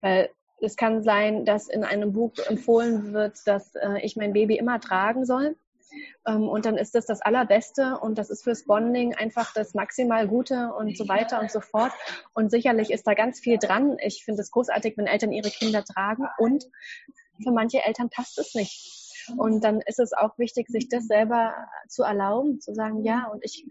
Weil 0.00 0.30
es 0.62 0.76
kann 0.76 1.02
sein, 1.02 1.44
dass 1.44 1.68
in 1.68 1.84
einem 1.84 2.12
Buch 2.12 2.32
empfohlen 2.46 3.12
wird, 3.12 3.38
dass 3.46 3.74
äh, 3.74 4.00
ich 4.02 4.16
mein 4.16 4.32
Baby 4.32 4.56
immer 4.56 4.80
tragen 4.80 5.24
soll. 5.24 5.56
Ähm, 6.26 6.48
und 6.48 6.64
dann 6.64 6.78
ist 6.78 6.94
das 6.94 7.06
das 7.06 7.20
Allerbeste 7.20 7.98
und 7.98 8.16
das 8.16 8.30
ist 8.30 8.44
fürs 8.44 8.64
Bonding 8.64 9.14
einfach 9.14 9.52
das 9.52 9.74
maximal 9.74 10.26
Gute 10.26 10.72
und 10.78 10.96
so 10.96 11.08
weiter 11.08 11.40
und 11.40 11.50
so 11.50 11.60
fort. 11.60 11.92
Und 12.32 12.50
sicherlich 12.50 12.90
ist 12.90 13.06
da 13.06 13.14
ganz 13.14 13.40
viel 13.40 13.58
dran. 13.58 13.96
Ich 14.00 14.24
finde 14.24 14.42
es 14.42 14.50
großartig, 14.50 14.96
wenn 14.96 15.06
Eltern 15.06 15.32
ihre 15.32 15.50
Kinder 15.50 15.84
tragen 15.84 16.26
und 16.38 16.64
für 17.42 17.50
manche 17.50 17.84
Eltern 17.84 18.08
passt 18.08 18.38
es 18.38 18.54
nicht. 18.54 19.02
Und 19.36 19.62
dann 19.62 19.80
ist 19.80 20.00
es 20.00 20.12
auch 20.12 20.36
wichtig, 20.38 20.68
sich 20.68 20.88
das 20.88 21.06
selber 21.06 21.54
zu 21.88 22.02
erlauben, 22.02 22.60
zu 22.60 22.74
sagen, 22.74 23.04
ja, 23.04 23.28
und 23.32 23.44
ich, 23.44 23.66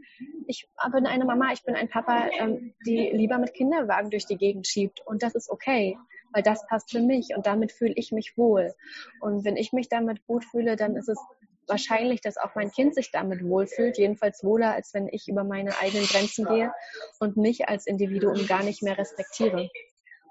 ich 0.48 0.69
bin 0.91 1.05
eine 1.05 1.25
Mama, 1.25 1.51
ich 1.51 1.63
bin 1.63 1.75
ein 1.75 1.89
Papa, 1.89 2.29
ähm, 2.39 2.74
die 2.86 3.10
lieber 3.12 3.38
mit 3.38 3.53
Kinderwagen 3.53 4.10
durch 4.10 4.25
die 4.25 4.38
Gegend 4.38 4.67
schiebt. 4.67 5.01
Und 5.05 5.24
das 5.24 5.36
ist 5.36 5.50
okay, 5.50 5.98
weil 6.33 6.43
das 6.43 6.65
passt 6.67 6.91
für 6.91 7.01
mich 7.01 7.35
und 7.35 7.45
damit 7.45 7.71
fühle 7.71 7.93
ich 7.95 8.11
mich 8.11 8.38
wohl. 8.38 8.73
Und 9.19 9.45
wenn 9.45 9.57
ich 9.57 9.73
mich 9.73 9.89
damit 9.89 10.25
gut 10.25 10.45
fühle, 10.45 10.75
dann 10.75 10.95
ist 10.95 11.09
es 11.09 11.19
wahrscheinlich, 11.67 12.21
dass 12.21 12.38
auch 12.38 12.55
mein 12.55 12.71
Kind 12.71 12.95
sich 12.95 13.11
damit 13.11 13.43
wohlfühlt, 13.43 13.97
jedenfalls 13.97 14.43
wohler, 14.43 14.73
als 14.73 14.93
wenn 14.93 15.07
ich 15.07 15.27
über 15.27 15.43
meine 15.43 15.77
eigenen 15.79 16.05
Grenzen 16.05 16.45
gehe 16.45 16.71
und 17.19 17.38
mich 17.38 17.67
als 17.69 17.88
Individuum 17.88 18.45
gar 18.47 18.63
nicht 18.63 18.83
mehr 18.83 18.97
respektiere. 18.97 19.69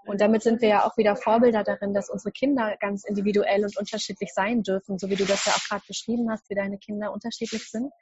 Und 0.07 0.21
damit 0.21 0.43
sind 0.43 0.63
wir 0.63 0.69
ja 0.69 0.85
auch 0.87 0.97
wieder 0.97 1.15
Vorbilder 1.15 1.63
darin, 1.63 1.95
dass 1.95 2.11
unsere 2.11 2.33
Kinder 2.33 2.77
ganz 2.81 3.05
individuell 3.05 3.65
und 3.65 3.77
unterschiedlich 3.77 4.33
sein 4.35 4.63
dürfen, 4.63 4.99
so 4.99 5.09
wie 5.09 5.17
du 5.17 5.25
das 5.25 5.45
ja 5.45 5.53
auch 5.53 5.69
gerade 5.69 5.85
beschrieben 5.87 6.31
hast, 6.31 6.49
wie 6.49 6.55
deine 6.55 6.79
Kinder 6.79 7.13
unterschiedlich 7.13 7.71
sind, 7.71 7.93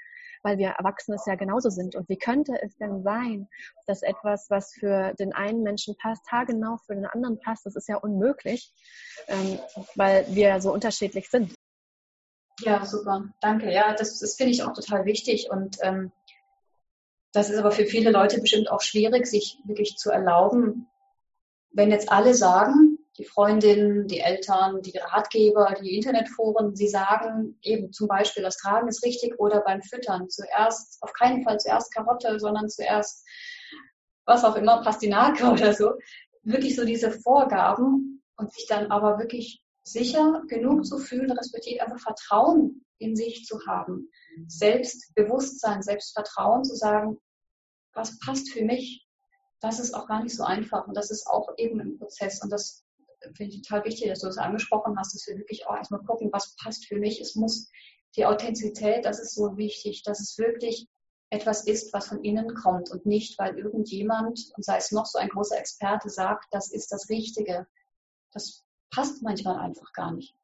weil 0.42 0.58
wir 0.58 0.68
Erwachsene 0.70 1.16
es 1.16 1.26
ja 1.26 1.34
genauso 1.34 1.70
sind. 1.70 1.96
Und 1.96 2.08
wie 2.08 2.18
könnte 2.18 2.52
es 2.62 2.76
denn 2.76 3.02
sein, 3.02 3.48
dass 3.86 4.02
etwas, 4.02 4.46
was 4.50 4.72
für 4.72 5.14
den 5.14 5.32
einen 5.32 5.62
Menschen 5.62 5.96
passt, 5.96 6.30
haargenau 6.30 6.78
für 6.86 6.94
den 6.94 7.06
anderen 7.06 7.38
passt? 7.40 7.66
Das 7.66 7.76
ist 7.76 7.88
ja 7.88 7.96
unmöglich, 7.96 8.72
ähm, 9.28 9.58
weil 9.94 10.26
wir 10.28 10.60
so 10.60 10.72
unterschiedlich 10.72 11.28
sind. 11.28 11.54
Ja, 12.60 12.84
super. 12.84 13.24
Danke. 13.40 13.70
Ja, 13.72 13.94
das, 13.94 14.18
das 14.18 14.34
finde 14.34 14.52
ich 14.52 14.62
auch 14.62 14.72
total 14.72 15.04
wichtig. 15.04 15.50
Und 15.50 15.76
ähm, 15.82 16.12
das 17.32 17.50
ist 17.50 17.58
aber 17.58 17.70
für 17.70 17.84
viele 17.84 18.10
Leute 18.10 18.40
bestimmt 18.40 18.70
auch 18.70 18.80
schwierig, 18.80 19.26
sich 19.26 19.58
wirklich 19.64 19.96
zu 19.96 20.10
erlauben, 20.10 20.88
wenn 21.70 21.90
jetzt 21.90 22.10
alle 22.10 22.34
sagen, 22.34 22.87
die 23.18 23.24
Freundinnen, 23.24 24.06
die 24.06 24.20
Eltern, 24.20 24.80
die 24.80 24.96
Ratgeber, 24.96 25.74
die 25.80 25.96
Internetforen, 25.96 26.76
sie 26.76 26.88
sagen 26.88 27.58
eben 27.62 27.92
zum 27.92 28.06
Beispiel, 28.06 28.44
das 28.44 28.56
Tragen 28.56 28.88
ist 28.88 29.04
richtig 29.04 29.38
oder 29.38 29.60
beim 29.60 29.82
Füttern 29.82 30.30
zuerst, 30.30 31.02
auf 31.02 31.12
keinen 31.12 31.42
Fall 31.42 31.58
zuerst 31.58 31.92
Karotte, 31.92 32.38
sondern 32.38 32.68
zuerst 32.68 33.26
was 34.24 34.44
auch 34.44 34.56
immer, 34.56 34.82
Pastinake 34.82 35.44
oder 35.50 35.72
so, 35.74 35.94
wirklich 36.42 36.76
so 36.76 36.84
diese 36.84 37.10
Vorgaben 37.10 38.22
und 38.36 38.52
sich 38.52 38.66
dann 38.68 38.90
aber 38.92 39.18
wirklich 39.18 39.62
sicher 39.82 40.42
genug 40.48 40.86
zu 40.86 40.98
fühlen, 40.98 41.32
respektive 41.32 41.82
einfach 41.82 41.98
Vertrauen 41.98 42.84
in 42.98 43.16
sich 43.16 43.44
zu 43.44 43.58
haben, 43.66 44.10
Selbstbewusstsein, 44.46 45.82
Selbstvertrauen 45.82 46.64
zu 46.64 46.76
sagen, 46.76 47.18
was 47.94 48.18
passt 48.20 48.50
für 48.50 48.64
mich, 48.64 49.06
das 49.60 49.80
ist 49.80 49.94
auch 49.94 50.06
gar 50.06 50.22
nicht 50.22 50.36
so 50.36 50.44
einfach 50.44 50.86
und 50.86 50.96
das 50.96 51.10
ist 51.10 51.26
auch 51.26 51.48
eben 51.56 51.80
ein 51.80 51.98
Prozess 51.98 52.42
und 52.42 52.52
das 52.52 52.84
finde 53.34 53.54
ich 53.54 53.62
total 53.62 53.84
wichtig, 53.84 54.08
dass 54.08 54.20
du 54.20 54.26
das 54.26 54.38
angesprochen 54.38 54.96
hast, 54.98 55.14
dass 55.14 55.26
wir 55.26 55.38
wirklich 55.38 55.66
auch 55.66 55.76
erstmal 55.76 56.02
gucken, 56.02 56.30
was 56.32 56.56
passt 56.62 56.86
für 56.86 56.96
mich. 56.96 57.20
Es 57.20 57.34
muss 57.34 57.70
die 58.16 58.26
Authentizität, 58.26 59.04
das 59.04 59.20
ist 59.20 59.34
so 59.34 59.56
wichtig, 59.56 60.02
dass 60.04 60.20
es 60.20 60.38
wirklich 60.38 60.88
etwas 61.30 61.66
ist, 61.66 61.92
was 61.92 62.08
von 62.08 62.24
innen 62.24 62.54
kommt 62.54 62.90
und 62.90 63.04
nicht, 63.04 63.38
weil 63.38 63.58
irgendjemand, 63.58 64.50
und 64.56 64.64
sei 64.64 64.78
es 64.78 64.92
noch 64.92 65.06
so 65.06 65.18
ein 65.18 65.28
großer 65.28 65.58
Experte, 65.58 66.08
sagt, 66.08 66.46
das 66.50 66.72
ist 66.72 66.90
das 66.90 67.08
Richtige. 67.10 67.66
Das 68.32 68.64
passt 68.90 69.22
manchmal 69.22 69.58
einfach 69.58 69.92
gar 69.92 70.12
nicht. 70.12 70.34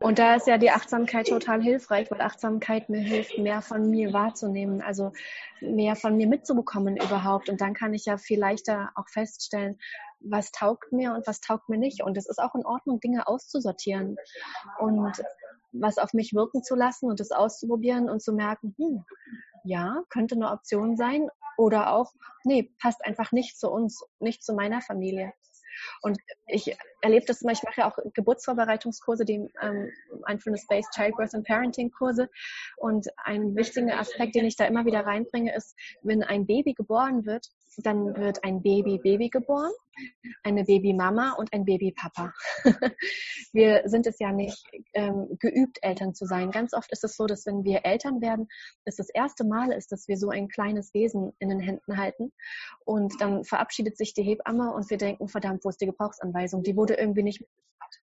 Und 0.00 0.20
da 0.20 0.36
ist 0.36 0.46
ja 0.46 0.58
die 0.58 0.70
Achtsamkeit 0.70 1.26
total 1.26 1.60
hilfreich, 1.60 2.08
weil 2.10 2.20
Achtsamkeit 2.20 2.88
mir 2.88 3.00
hilft, 3.00 3.36
mehr 3.38 3.60
von 3.62 3.90
mir 3.90 4.12
wahrzunehmen, 4.12 4.80
also 4.80 5.12
mehr 5.60 5.96
von 5.96 6.16
mir 6.16 6.28
mitzubekommen 6.28 6.96
überhaupt. 6.96 7.48
Und 7.48 7.60
dann 7.60 7.74
kann 7.74 7.94
ich 7.94 8.04
ja 8.04 8.16
viel 8.16 8.38
leichter 8.38 8.92
auch 8.94 9.08
feststellen, 9.08 9.80
was 10.20 10.50
taugt 10.52 10.92
mir 10.92 11.14
und 11.14 11.26
was 11.26 11.40
taugt 11.40 11.68
mir 11.68 11.78
nicht. 11.78 12.02
Und 12.02 12.16
es 12.16 12.28
ist 12.28 12.38
auch 12.38 12.54
in 12.54 12.66
Ordnung, 12.66 13.00
Dinge 13.00 13.26
auszusortieren 13.26 14.16
und 14.78 15.22
was 15.72 15.98
auf 15.98 16.12
mich 16.12 16.34
wirken 16.34 16.62
zu 16.62 16.74
lassen 16.74 17.10
und 17.10 17.20
es 17.20 17.30
auszuprobieren 17.30 18.08
und 18.08 18.22
zu 18.22 18.32
merken, 18.32 18.74
hm, 18.78 19.04
ja, 19.64 20.02
könnte 20.08 20.34
eine 20.34 20.50
Option 20.50 20.96
sein. 20.96 21.28
Oder 21.56 21.92
auch, 21.92 22.12
nee, 22.44 22.72
passt 22.80 23.04
einfach 23.04 23.32
nicht 23.32 23.58
zu 23.58 23.68
uns, 23.68 24.04
nicht 24.20 24.44
zu 24.44 24.54
meiner 24.54 24.80
Familie. 24.80 25.32
Und 26.02 26.18
ich 26.46 26.76
erlebe 27.02 27.26
das 27.26 27.42
immer, 27.42 27.52
ich 27.52 27.62
mache 27.62 27.80
ja 27.80 27.90
auch 27.90 27.98
Geburtsvorbereitungskurse, 28.14 29.24
die 29.24 29.48
ähm, 29.60 29.90
Mindfulness-Based 30.26 30.92
Childbirth 30.92 31.34
and 31.34 31.46
Parenting 31.46 31.90
Kurse. 31.90 32.28
Und 32.76 33.08
ein 33.24 33.54
wichtiger 33.56 33.98
Aspekt, 33.98 34.34
den 34.34 34.44
ich 34.44 34.56
da 34.56 34.66
immer 34.66 34.84
wieder 34.86 35.04
reinbringe, 35.04 35.54
ist, 35.54 35.76
wenn 36.02 36.22
ein 36.22 36.46
Baby 36.46 36.74
geboren 36.74 37.26
wird, 37.26 37.48
dann 37.76 38.16
wird 38.16 38.44
ein 38.44 38.62
Baby-Baby 38.62 39.28
geboren, 39.28 39.72
eine 40.42 40.64
Baby-Mama 40.64 41.32
und 41.32 41.52
ein 41.52 41.64
Baby-Papa. 41.64 42.32
wir 43.52 43.82
sind 43.86 44.06
es 44.06 44.18
ja 44.18 44.32
nicht 44.32 44.62
ähm, 44.94 45.36
geübt, 45.38 45.78
Eltern 45.82 46.14
zu 46.14 46.26
sein. 46.26 46.50
Ganz 46.50 46.74
oft 46.74 46.90
ist 46.92 47.04
es 47.04 47.16
so, 47.16 47.26
dass 47.26 47.46
wenn 47.46 47.64
wir 47.64 47.84
Eltern 47.84 48.20
werden, 48.20 48.48
es 48.84 48.96
das 48.96 49.10
erste 49.10 49.44
Mal 49.44 49.72
ist, 49.72 49.92
dass 49.92 50.08
wir 50.08 50.16
so 50.16 50.30
ein 50.30 50.48
kleines 50.48 50.94
Wesen 50.94 51.32
in 51.38 51.48
den 51.48 51.60
Händen 51.60 51.96
halten. 51.96 52.32
Und 52.84 53.20
dann 53.20 53.44
verabschiedet 53.44 53.96
sich 53.96 54.14
die 54.14 54.22
Hebamme 54.22 54.72
und 54.72 54.88
wir 54.90 54.98
denken, 54.98 55.28
verdammt, 55.28 55.64
wo 55.64 55.68
ist 55.68 55.80
die 55.80 55.86
Gebrauchsanweisung? 55.86 56.62
Die 56.62 56.76
wurde 56.76 56.94
irgendwie 56.94 57.22
nicht 57.22 57.42
ähm, 57.42 58.07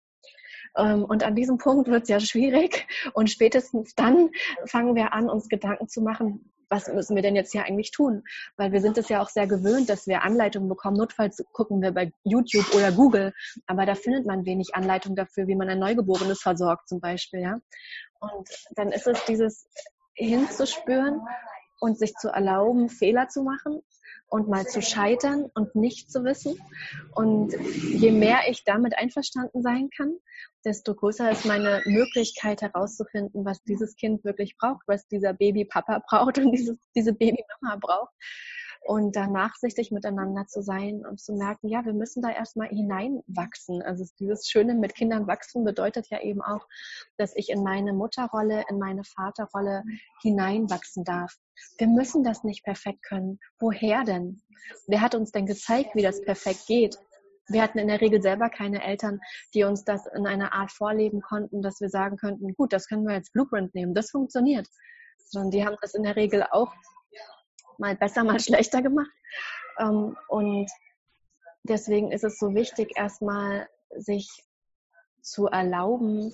und 0.74 1.22
an 1.22 1.34
diesem 1.34 1.58
Punkt 1.58 1.88
wird 1.88 2.04
es 2.04 2.08
ja 2.08 2.20
schwierig. 2.20 2.86
Und 3.14 3.30
spätestens 3.30 3.94
dann 3.94 4.30
fangen 4.66 4.94
wir 4.94 5.12
an, 5.12 5.28
uns 5.28 5.48
Gedanken 5.48 5.88
zu 5.88 6.00
machen, 6.00 6.52
was 6.70 6.88
müssen 6.88 7.16
wir 7.16 7.22
denn 7.22 7.36
jetzt 7.36 7.52
hier 7.52 7.64
eigentlich 7.64 7.90
tun? 7.90 8.24
Weil 8.56 8.72
wir 8.72 8.80
sind 8.80 8.98
es 8.98 9.08
ja 9.08 9.22
auch 9.22 9.28
sehr 9.28 9.46
gewöhnt, 9.46 9.88
dass 9.88 10.06
wir 10.06 10.22
Anleitungen 10.22 10.68
bekommen. 10.68 10.96
Notfalls 10.96 11.42
gucken 11.52 11.80
wir 11.80 11.92
bei 11.92 12.12
YouTube 12.24 12.74
oder 12.74 12.92
Google, 12.92 13.32
aber 13.66 13.86
da 13.86 13.94
findet 13.94 14.26
man 14.26 14.44
wenig 14.44 14.74
Anleitung 14.74 15.16
dafür, 15.16 15.46
wie 15.46 15.56
man 15.56 15.68
ein 15.68 15.78
Neugeborenes 15.78 16.40
versorgt 16.40 16.88
zum 16.88 17.00
Beispiel. 17.00 17.40
Ja? 17.40 17.58
Und 18.20 18.48
dann 18.72 18.92
ist 18.92 19.06
es 19.06 19.24
dieses 19.24 19.68
hinzuspüren 20.14 21.20
und 21.80 21.98
sich 21.98 22.12
zu 22.14 22.28
erlauben, 22.28 22.88
Fehler 22.88 23.28
zu 23.28 23.42
machen 23.42 23.80
und 24.28 24.48
mal 24.48 24.66
zu 24.66 24.82
scheitern 24.82 25.50
und 25.54 25.74
nicht 25.74 26.10
zu 26.10 26.24
wissen. 26.24 26.60
Und 27.14 27.52
je 27.52 28.10
mehr 28.10 28.40
ich 28.48 28.64
damit 28.64 28.96
einverstanden 28.98 29.62
sein 29.62 29.90
kann, 29.96 30.16
desto 30.64 30.94
größer 30.94 31.30
ist 31.30 31.46
meine 31.46 31.82
Möglichkeit 31.86 32.62
herauszufinden, 32.62 33.44
was 33.44 33.62
dieses 33.64 33.96
Kind 33.96 34.24
wirklich 34.24 34.56
braucht, 34.58 34.82
was 34.86 35.06
dieser 35.08 35.32
Babypapa 35.32 36.02
braucht 36.08 36.38
und 36.38 36.52
dieses, 36.52 36.78
diese 36.94 37.12
Babymama 37.12 37.76
braucht 37.80 38.12
und 38.84 39.16
da 39.16 39.26
nachsichtig 39.26 39.90
miteinander 39.90 40.46
zu 40.46 40.62
sein 40.62 41.04
und 41.04 41.20
zu 41.20 41.34
merken, 41.34 41.68
ja, 41.68 41.84
wir 41.84 41.92
müssen 41.92 42.22
da 42.22 42.30
erstmal 42.30 42.68
hineinwachsen. 42.68 43.82
Also 43.82 44.04
dieses 44.18 44.48
Schöne 44.48 44.74
mit 44.74 44.94
Kindern 44.94 45.26
wachsen 45.26 45.64
bedeutet 45.64 46.08
ja 46.10 46.20
eben 46.20 46.42
auch, 46.42 46.66
dass 47.16 47.36
ich 47.36 47.50
in 47.50 47.62
meine 47.62 47.92
Mutterrolle, 47.92 48.64
in 48.68 48.78
meine 48.78 49.04
Vaterrolle 49.04 49.82
hineinwachsen 50.22 51.04
darf. 51.04 51.36
Wir 51.78 51.88
müssen 51.88 52.22
das 52.22 52.44
nicht 52.44 52.64
perfekt 52.64 53.02
können. 53.02 53.38
Woher 53.58 54.04
denn? 54.04 54.40
Wer 54.86 55.00
hat 55.00 55.14
uns 55.14 55.32
denn 55.32 55.46
gezeigt, 55.46 55.94
wie 55.94 56.02
das 56.02 56.22
perfekt 56.22 56.66
geht? 56.66 56.98
Wir 57.48 57.62
hatten 57.62 57.78
in 57.78 57.88
der 57.88 58.00
Regel 58.00 58.20
selber 58.20 58.50
keine 58.50 58.84
Eltern, 58.84 59.20
die 59.54 59.64
uns 59.64 59.84
das 59.84 60.06
in 60.14 60.26
einer 60.26 60.52
Art 60.52 60.70
vorleben 60.70 61.22
konnten, 61.22 61.62
dass 61.62 61.80
wir 61.80 61.88
sagen 61.88 62.18
könnten, 62.18 62.54
gut, 62.54 62.72
das 62.72 62.86
können 62.88 63.06
wir 63.06 63.14
als 63.14 63.30
Blueprint 63.32 63.74
nehmen, 63.74 63.94
das 63.94 64.10
funktioniert. 64.10 64.68
Sondern 65.18 65.50
die 65.50 65.64
haben 65.64 65.76
das 65.80 65.94
in 65.94 66.02
der 66.02 66.16
Regel 66.16 66.44
auch 66.50 66.72
mal 67.78 67.96
besser, 67.96 68.24
mal 68.24 68.40
schlechter 68.40 68.82
gemacht. 68.82 69.10
Ähm, 69.78 70.16
und 70.28 70.70
deswegen 71.62 72.12
ist 72.12 72.24
es 72.24 72.38
so 72.38 72.54
wichtig, 72.54 72.92
erstmal 72.96 73.68
sich 73.96 74.28
zu 75.22 75.46
erlauben, 75.46 76.32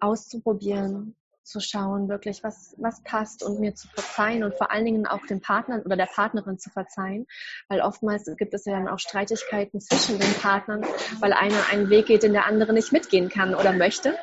auszuprobieren, 0.00 1.16
zu 1.46 1.60
schauen, 1.60 2.08
wirklich, 2.08 2.42
was, 2.42 2.74
was 2.76 3.02
passt 3.04 3.44
und 3.44 3.60
mir 3.60 3.74
zu 3.74 3.86
verzeihen 3.88 4.42
und 4.42 4.56
vor 4.56 4.72
allen 4.72 4.84
Dingen 4.84 5.06
auch 5.06 5.24
dem 5.26 5.40
Partner 5.40 5.80
oder 5.84 5.96
der 5.96 6.06
Partnerin 6.06 6.58
zu 6.58 6.70
verzeihen, 6.70 7.26
weil 7.68 7.80
oftmals 7.80 8.28
gibt 8.36 8.52
es 8.52 8.64
ja 8.64 8.72
dann 8.72 8.88
auch 8.88 8.98
Streitigkeiten 8.98 9.80
zwischen 9.80 10.18
den 10.18 10.32
Partnern, 10.34 10.84
weil 11.20 11.32
einer 11.32 11.68
einen 11.70 11.88
Weg 11.88 12.06
geht, 12.06 12.24
den 12.24 12.32
der 12.32 12.46
andere 12.46 12.72
nicht 12.72 12.92
mitgehen 12.92 13.28
kann 13.28 13.54
oder 13.54 13.72
möchte. 13.72 14.18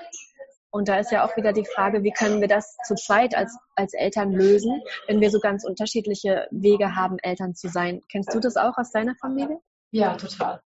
Und 0.73 0.87
da 0.87 0.97
ist 0.97 1.11
ja 1.11 1.23
auch 1.23 1.37
wieder 1.37 1.53
die 1.53 1.65
Frage, 1.65 2.01
wie 2.01 2.09
können 2.09 2.41
wir 2.41 2.47
das 2.47 2.75
zu 2.87 2.95
zweit 2.95 3.35
als, 3.35 3.55
als 3.75 3.93
Eltern 3.93 4.31
lösen, 4.31 4.81
wenn 5.05 5.21
wir 5.21 5.29
so 5.29 5.39
ganz 5.39 5.63
unterschiedliche 5.63 6.47
Wege 6.49 6.95
haben, 6.95 7.19
Eltern 7.19 7.53
zu 7.53 7.69
sein. 7.69 8.01
Kennst 8.11 8.33
du 8.33 8.39
das 8.39 8.57
auch 8.57 8.75
aus 8.77 8.91
deiner 8.91 9.13
Familie? 9.21 9.59
Ja, 9.91 10.15
total. 10.15 10.63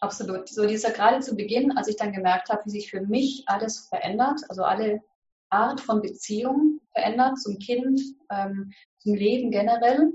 Absolut. 0.00 0.48
So 0.48 0.66
dieser 0.66 0.92
gerade 0.92 1.20
zu 1.20 1.36
Beginn, 1.36 1.76
als 1.76 1.88
ich 1.88 1.96
dann 1.96 2.12
gemerkt 2.12 2.48
habe, 2.48 2.62
wie 2.64 2.70
sich 2.70 2.90
für 2.90 3.02
mich 3.02 3.44
alles 3.48 3.86
verändert, 3.86 4.40
also 4.48 4.62
alle 4.62 5.02
Art 5.50 5.82
von 5.82 6.00
Beziehung 6.00 6.80
verändert 6.94 7.38
zum 7.38 7.58
Kind, 7.58 8.00
ähm, 8.30 8.72
zum 8.96 9.14
Leben 9.14 9.50
generell. 9.50 10.14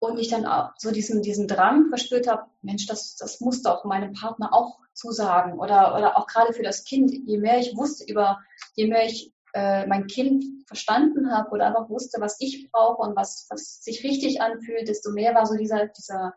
Und 0.00 0.18
ich 0.18 0.28
dann 0.28 0.46
auch 0.46 0.70
so 0.76 0.92
diesen, 0.92 1.22
diesen 1.22 1.48
Drang 1.48 1.88
verspürt 1.88 2.28
habe, 2.28 2.44
Mensch, 2.62 2.86
das, 2.86 3.16
das 3.16 3.40
muss 3.40 3.62
doch 3.62 3.84
meinem 3.84 4.12
Partner 4.12 4.54
auch 4.54 4.78
zusagen 4.94 5.58
oder, 5.58 5.96
oder 5.96 6.16
auch 6.16 6.26
gerade 6.26 6.52
für 6.52 6.62
das 6.62 6.84
Kind, 6.84 7.12
je 7.12 7.38
mehr 7.38 7.58
ich 7.58 7.76
wusste 7.76 8.04
über, 8.04 8.38
je 8.74 8.86
mehr 8.86 9.06
ich 9.06 9.32
äh, 9.54 9.86
mein 9.86 10.06
Kind 10.06 10.44
verstanden 10.66 11.32
habe 11.32 11.50
oder 11.50 11.66
einfach 11.66 11.88
wusste, 11.88 12.20
was 12.20 12.36
ich 12.40 12.70
brauche 12.70 13.02
und 13.02 13.16
was, 13.16 13.46
was 13.50 13.82
sich 13.82 14.04
richtig 14.04 14.40
anfühlt, 14.40 14.88
desto 14.88 15.10
mehr 15.10 15.34
war 15.34 15.46
so 15.46 15.56
dieser, 15.56 15.86
dieser, 15.86 16.34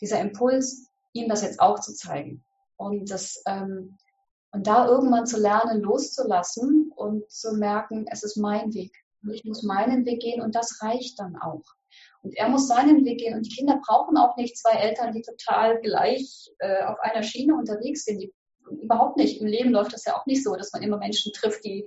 dieser 0.00 0.20
Impuls, 0.20 0.86
ihm 1.12 1.28
das 1.28 1.42
jetzt 1.42 1.60
auch 1.60 1.80
zu 1.80 1.94
zeigen. 1.94 2.44
Und 2.76 3.10
das, 3.10 3.42
ähm, 3.46 3.98
und 4.52 4.66
da 4.66 4.86
irgendwann 4.86 5.26
zu 5.26 5.38
lernen, 5.38 5.82
loszulassen 5.82 6.92
und 6.94 7.30
zu 7.30 7.54
merken, 7.54 8.06
es 8.10 8.22
ist 8.22 8.36
mein 8.36 8.72
Weg. 8.74 8.92
Und 9.22 9.32
ich 9.32 9.44
muss 9.44 9.62
meinen 9.62 10.04
Weg 10.04 10.20
gehen 10.20 10.42
und 10.42 10.54
das 10.54 10.82
reicht 10.82 11.18
dann 11.18 11.36
auch. 11.36 11.62
Und 12.22 12.36
er 12.36 12.48
muss 12.48 12.68
seinen 12.68 13.04
Weg 13.04 13.18
gehen. 13.18 13.34
Und 13.34 13.46
die 13.46 13.54
Kinder 13.54 13.80
brauchen 13.86 14.16
auch 14.16 14.36
nicht 14.36 14.56
zwei 14.56 14.72
Eltern, 14.72 15.12
die 15.12 15.22
total 15.22 15.80
gleich 15.80 16.50
äh, 16.58 16.84
auf 16.84 16.98
einer 17.00 17.22
Schiene 17.22 17.54
unterwegs 17.54 18.04
sind. 18.04 18.20
Die, 18.20 18.32
überhaupt 18.80 19.16
nicht. 19.16 19.40
Im 19.40 19.46
Leben 19.46 19.70
läuft 19.70 19.92
das 19.92 20.04
ja 20.04 20.16
auch 20.16 20.26
nicht 20.26 20.44
so, 20.44 20.54
dass 20.56 20.72
man 20.72 20.82
immer 20.82 20.98
Menschen 20.98 21.32
trifft, 21.32 21.64
die 21.64 21.86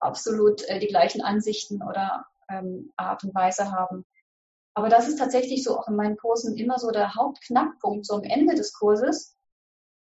absolut 0.00 0.62
äh, 0.68 0.78
die 0.78 0.88
gleichen 0.88 1.22
Ansichten 1.22 1.82
oder 1.82 2.26
ähm, 2.48 2.92
Art 2.96 3.24
und 3.24 3.34
Weise 3.34 3.70
haben. 3.70 4.04
Aber 4.74 4.88
das 4.88 5.08
ist 5.08 5.18
tatsächlich 5.18 5.62
so 5.62 5.78
auch 5.78 5.88
in 5.88 5.96
meinen 5.96 6.16
Kursen 6.16 6.56
immer 6.56 6.78
so 6.78 6.90
der 6.90 7.14
Hauptknackpunkt, 7.14 8.04
so 8.06 8.14
am 8.14 8.24
Ende 8.24 8.54
des 8.54 8.72
Kurses. 8.72 9.36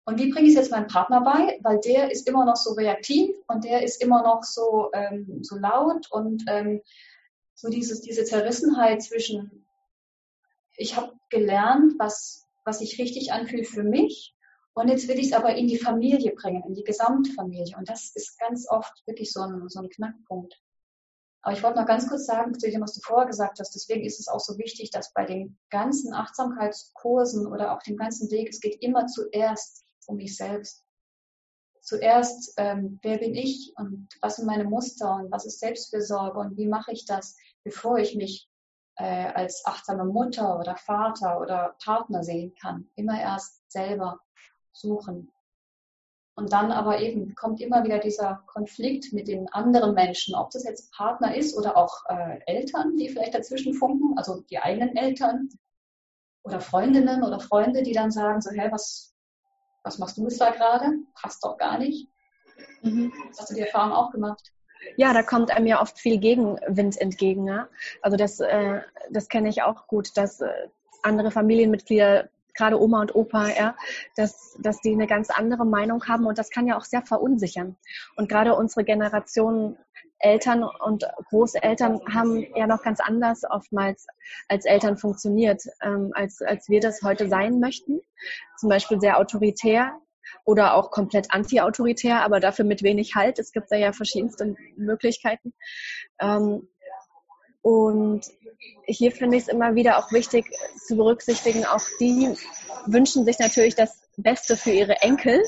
Und 0.04 0.20
wie 0.20 0.30
bringe 0.30 0.48
ich 0.48 0.54
es 0.54 0.60
jetzt 0.60 0.70
meinem 0.70 0.88
Partner 0.88 1.22
bei? 1.22 1.58
Weil 1.62 1.80
der 1.80 2.10
ist 2.10 2.28
immer 2.28 2.44
noch 2.44 2.56
so 2.56 2.74
reaktiv 2.74 3.34
und 3.48 3.64
der 3.64 3.82
ist 3.82 4.02
immer 4.02 4.22
noch 4.22 4.42
so, 4.42 4.90
ähm, 4.92 5.40
so 5.42 5.56
laut 5.56 6.10
und 6.10 6.44
ähm, 6.48 6.80
so 7.56 7.68
dieses, 7.68 8.02
diese 8.02 8.24
Zerrissenheit 8.24 9.02
zwischen 9.02 9.66
ich 10.76 10.96
habe 10.96 11.12
gelernt, 11.30 11.94
was, 11.98 12.46
was 12.64 12.78
sich 12.80 12.98
richtig 12.98 13.32
anfühlt 13.32 13.66
für 13.66 13.82
mich. 13.82 14.34
Und 14.74 14.88
jetzt 14.88 15.08
will 15.08 15.18
ich 15.18 15.28
es 15.28 15.32
aber 15.32 15.54
in 15.54 15.68
die 15.68 15.78
Familie 15.78 16.34
bringen, 16.34 16.62
in 16.66 16.74
die 16.74 16.84
Gesamtfamilie. 16.84 17.76
Und 17.78 17.88
das 17.88 18.14
ist 18.14 18.38
ganz 18.38 18.68
oft 18.68 18.92
wirklich 19.06 19.32
so 19.32 19.40
ein, 19.40 19.68
so 19.68 19.80
ein 19.80 19.88
Knackpunkt. 19.88 20.60
Aber 21.40 21.56
ich 21.56 21.62
wollte 21.62 21.78
noch 21.78 21.86
ganz 21.86 22.08
kurz 22.08 22.26
sagen, 22.26 22.58
zu 22.58 22.70
dem, 22.70 22.82
was 22.82 22.92
du 22.92 23.00
vorher 23.00 23.26
gesagt 23.26 23.58
hast, 23.58 23.74
deswegen 23.74 24.04
ist 24.04 24.20
es 24.20 24.28
auch 24.28 24.40
so 24.40 24.58
wichtig, 24.58 24.90
dass 24.90 25.14
bei 25.14 25.24
den 25.24 25.56
ganzen 25.70 26.12
Achtsamkeitskursen 26.12 27.46
oder 27.46 27.72
auch 27.72 27.82
dem 27.82 27.96
ganzen 27.96 28.30
Weg, 28.30 28.48
es 28.50 28.60
geht 28.60 28.82
immer 28.82 29.06
zuerst 29.06 29.86
um 30.06 30.16
mich 30.16 30.36
selbst. 30.36 30.85
Zuerst, 31.86 32.52
ähm, 32.56 32.98
wer 33.02 33.18
bin 33.18 33.36
ich 33.36 33.72
und 33.76 34.08
was 34.20 34.36
sind 34.36 34.46
meine 34.46 34.64
Muster 34.64 35.14
und 35.14 35.30
was 35.30 35.46
ist 35.46 35.60
Selbstfürsorge 35.60 36.36
und 36.36 36.56
wie 36.56 36.66
mache 36.66 36.90
ich 36.90 37.04
das, 37.04 37.36
bevor 37.62 37.98
ich 37.98 38.16
mich 38.16 38.48
äh, 38.96 39.26
als 39.26 39.64
achtsame 39.64 40.04
Mutter 40.04 40.58
oder 40.58 40.74
Vater 40.76 41.40
oder 41.40 41.76
Partner 41.80 42.24
sehen 42.24 42.54
kann. 42.60 42.90
Immer 42.96 43.20
erst 43.20 43.62
selber 43.70 44.18
suchen. 44.72 45.30
Und 46.34 46.52
dann 46.52 46.72
aber 46.72 46.98
eben 46.98 47.36
kommt 47.36 47.60
immer 47.60 47.84
wieder 47.84 48.00
dieser 48.00 48.42
Konflikt 48.48 49.12
mit 49.12 49.28
den 49.28 49.48
anderen 49.50 49.94
Menschen, 49.94 50.34
ob 50.34 50.50
das 50.50 50.64
jetzt 50.64 50.92
Partner 50.92 51.36
ist 51.36 51.56
oder 51.56 51.76
auch 51.76 52.04
äh, 52.08 52.40
Eltern, 52.46 52.96
die 52.96 53.10
vielleicht 53.10 53.34
dazwischen 53.34 53.74
funken, 53.74 54.18
also 54.18 54.40
die 54.50 54.58
eigenen 54.58 54.96
Eltern 54.96 55.50
oder 56.42 56.60
Freundinnen 56.60 57.22
oder 57.22 57.38
Freunde, 57.38 57.84
die 57.84 57.92
dann 57.92 58.10
sagen 58.10 58.40
so, 58.40 58.50
hey, 58.50 58.72
was, 58.72 59.15
was 59.86 59.98
machst 59.98 60.16
du 60.16 60.24
jetzt 60.24 60.40
da 60.40 60.50
gerade? 60.50 60.98
Passt 61.14 61.44
doch 61.44 61.56
gar 61.56 61.78
nicht. 61.78 62.08
Mhm. 62.82 63.12
Hast 63.38 63.50
du 63.50 63.54
die 63.54 63.60
Erfahrung 63.60 63.92
auch 63.92 64.10
gemacht? 64.10 64.52
Ja, 64.96 65.12
da 65.12 65.22
kommt 65.22 65.50
einem 65.50 65.66
ja 65.66 65.80
oft 65.80 65.98
viel 65.98 66.18
Gegenwind 66.18 67.00
entgegen. 67.00 67.44
Ne? 67.44 67.68
Also 68.02 68.16
das, 68.16 68.40
äh, 68.40 68.80
das 69.10 69.28
kenne 69.28 69.48
ich 69.48 69.62
auch 69.62 69.86
gut, 69.86 70.16
dass 70.16 70.40
äh, 70.40 70.50
andere 71.02 71.30
Familienmitglieder, 71.30 72.28
gerade 72.56 72.80
Oma 72.80 73.00
und 73.02 73.14
Opa, 73.14 73.48
ja, 73.48 73.76
dass, 74.16 74.56
dass 74.60 74.80
die 74.80 74.92
eine 74.92 75.06
ganz 75.06 75.30
andere 75.30 75.64
Meinung 75.64 76.04
haben 76.06 76.26
und 76.26 76.38
das 76.38 76.50
kann 76.50 76.66
ja 76.66 76.76
auch 76.76 76.84
sehr 76.84 77.02
verunsichern. 77.02 77.76
Und 78.16 78.28
gerade 78.28 78.54
unsere 78.54 78.84
Generation 78.84 79.76
Eltern 80.18 80.64
und 80.64 81.04
Großeltern 81.28 82.00
haben 82.12 82.46
ja 82.54 82.66
noch 82.66 82.82
ganz 82.82 83.00
anders 83.00 83.42
oftmals 83.48 84.06
als 84.48 84.64
Eltern 84.64 84.96
funktioniert, 84.96 85.62
ähm, 85.82 86.12
als, 86.14 86.40
als 86.40 86.68
wir 86.68 86.80
das 86.80 87.02
heute 87.02 87.28
sein 87.28 87.60
möchten. 87.60 88.00
Zum 88.58 88.70
Beispiel 88.70 89.00
sehr 89.00 89.18
autoritär 89.18 90.00
oder 90.44 90.74
auch 90.74 90.90
komplett 90.90 91.30
anti-autoritär, 91.30 92.22
aber 92.22 92.40
dafür 92.40 92.64
mit 92.64 92.82
wenig 92.82 93.14
Halt. 93.14 93.38
Es 93.38 93.52
gibt 93.52 93.70
da 93.70 93.76
ja 93.76 93.92
verschiedenste 93.92 94.56
Möglichkeiten. 94.76 95.52
Ähm, 96.20 96.68
und 97.62 98.26
hier 98.86 99.12
finde 99.12 99.36
ich 99.36 99.44
es 99.44 99.48
immer 99.48 99.74
wieder 99.74 99.98
auch 99.98 100.12
wichtig 100.12 100.46
zu 100.86 100.96
berücksichtigen, 100.96 101.64
auch 101.64 101.84
die 102.00 102.34
wünschen 102.86 103.24
sich 103.24 103.38
natürlich 103.38 103.74
das 103.74 104.08
Beste 104.16 104.56
für 104.56 104.70
ihre 104.70 105.02
Enkel 105.02 105.42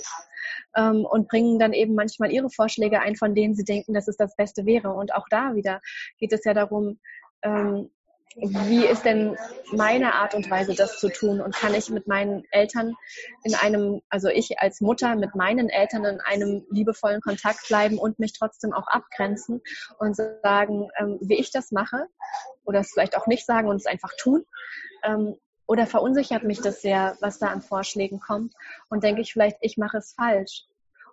ähm, 0.76 1.04
und 1.04 1.28
bringen 1.28 1.58
dann 1.58 1.72
eben 1.72 1.94
manchmal 1.94 2.32
ihre 2.32 2.50
Vorschläge 2.50 3.00
ein, 3.00 3.16
von 3.16 3.34
denen 3.34 3.54
sie 3.54 3.64
denken, 3.64 3.94
dass 3.94 4.08
es 4.08 4.16
das 4.16 4.36
Beste 4.36 4.66
wäre. 4.66 4.92
Und 4.92 5.14
auch 5.14 5.26
da 5.30 5.54
wieder 5.54 5.80
geht 6.18 6.32
es 6.32 6.44
ja 6.44 6.54
darum, 6.54 6.98
ähm, 7.42 7.90
wie 8.36 8.84
ist 8.84 9.04
denn 9.04 9.36
meine 9.72 10.14
Art 10.14 10.34
und 10.34 10.50
Weise, 10.50 10.74
das 10.74 10.98
zu 10.98 11.08
tun? 11.08 11.40
Und 11.40 11.54
kann 11.54 11.74
ich 11.74 11.90
mit 11.90 12.06
meinen 12.06 12.44
Eltern 12.50 12.94
in 13.42 13.54
einem, 13.54 14.00
also 14.10 14.28
ich 14.28 14.60
als 14.60 14.80
Mutter 14.80 15.16
mit 15.16 15.34
meinen 15.34 15.68
Eltern 15.68 16.04
in 16.04 16.20
einem 16.20 16.64
liebevollen 16.70 17.20
Kontakt 17.20 17.68
bleiben 17.68 17.98
und 17.98 18.18
mich 18.18 18.32
trotzdem 18.32 18.72
auch 18.72 18.86
abgrenzen 18.86 19.60
und 19.98 20.16
sagen, 20.16 20.88
ähm, 20.98 21.18
wie 21.20 21.38
ich 21.38 21.50
das 21.50 21.72
mache? 21.72 22.06
Oder 22.64 22.80
es 22.80 22.92
vielleicht 22.92 23.16
auch 23.16 23.26
nicht 23.26 23.46
sagen 23.46 23.68
und 23.68 23.76
es 23.76 23.86
einfach 23.86 24.12
tun? 24.18 24.44
Ähm, 25.02 25.36
oder 25.66 25.86
verunsichert 25.86 26.44
mich 26.44 26.60
das 26.60 26.80
sehr, 26.80 27.16
was 27.20 27.38
da 27.38 27.48
an 27.48 27.60
Vorschlägen 27.60 28.20
kommt? 28.20 28.54
Und 28.88 29.04
denke 29.04 29.20
ich 29.20 29.32
vielleicht, 29.32 29.58
ich 29.60 29.76
mache 29.76 29.98
es 29.98 30.14
falsch. 30.14 30.64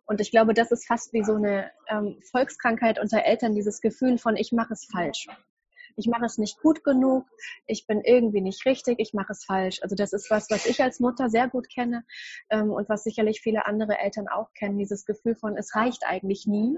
Und 0.06 0.22
ich 0.22 0.32
glaube, 0.32 0.54
das 0.54 0.72
ist 0.72 0.86
fast 0.86 1.14
wie 1.14 1.24
so 1.24 1.34
eine 1.34 1.72
ähm, 1.88 2.22
Volkskrankheit 2.30 3.00
unter 3.00 3.24
Eltern, 3.24 3.56
dieses 3.56 3.82
Gefühl 3.82 4.18
von, 4.18 4.36
ich 4.36 4.52
mache 4.52 4.74
es 4.74 4.86
falsch 4.86 5.28
ich 5.96 6.08
mache 6.08 6.26
es 6.26 6.38
nicht 6.38 6.62
gut 6.62 6.84
genug, 6.84 7.26
ich 7.68 7.88
bin 7.88 8.02
irgendwie 8.02 8.42
nicht 8.42 8.66
richtig, 8.66 9.00
ich 9.00 9.14
mache 9.14 9.32
es 9.32 9.46
falsch. 9.46 9.82
Also 9.82 9.96
das 9.96 10.14
ist 10.14 10.30
was, 10.30 10.50
was 10.50 10.66
ich 10.66 10.82
als 10.82 11.00
Mutter 11.00 11.30
sehr 11.30 11.48
gut 11.48 11.70
kenne 11.70 12.06
ähm, 12.50 12.72
und 12.72 12.90
was 12.90 13.04
sicherlich 13.04 13.42
viele 13.42 13.66
andere 13.66 13.98
Eltern 13.98 14.28
auch 14.28 14.54
kennen, 14.54 14.78
dieses 14.78 15.06
Gefühl 15.06 15.36
von, 15.36 15.58
es 15.58 15.76
reicht 15.76 16.04
eigentlich 16.06 16.46
nie. 16.48 16.78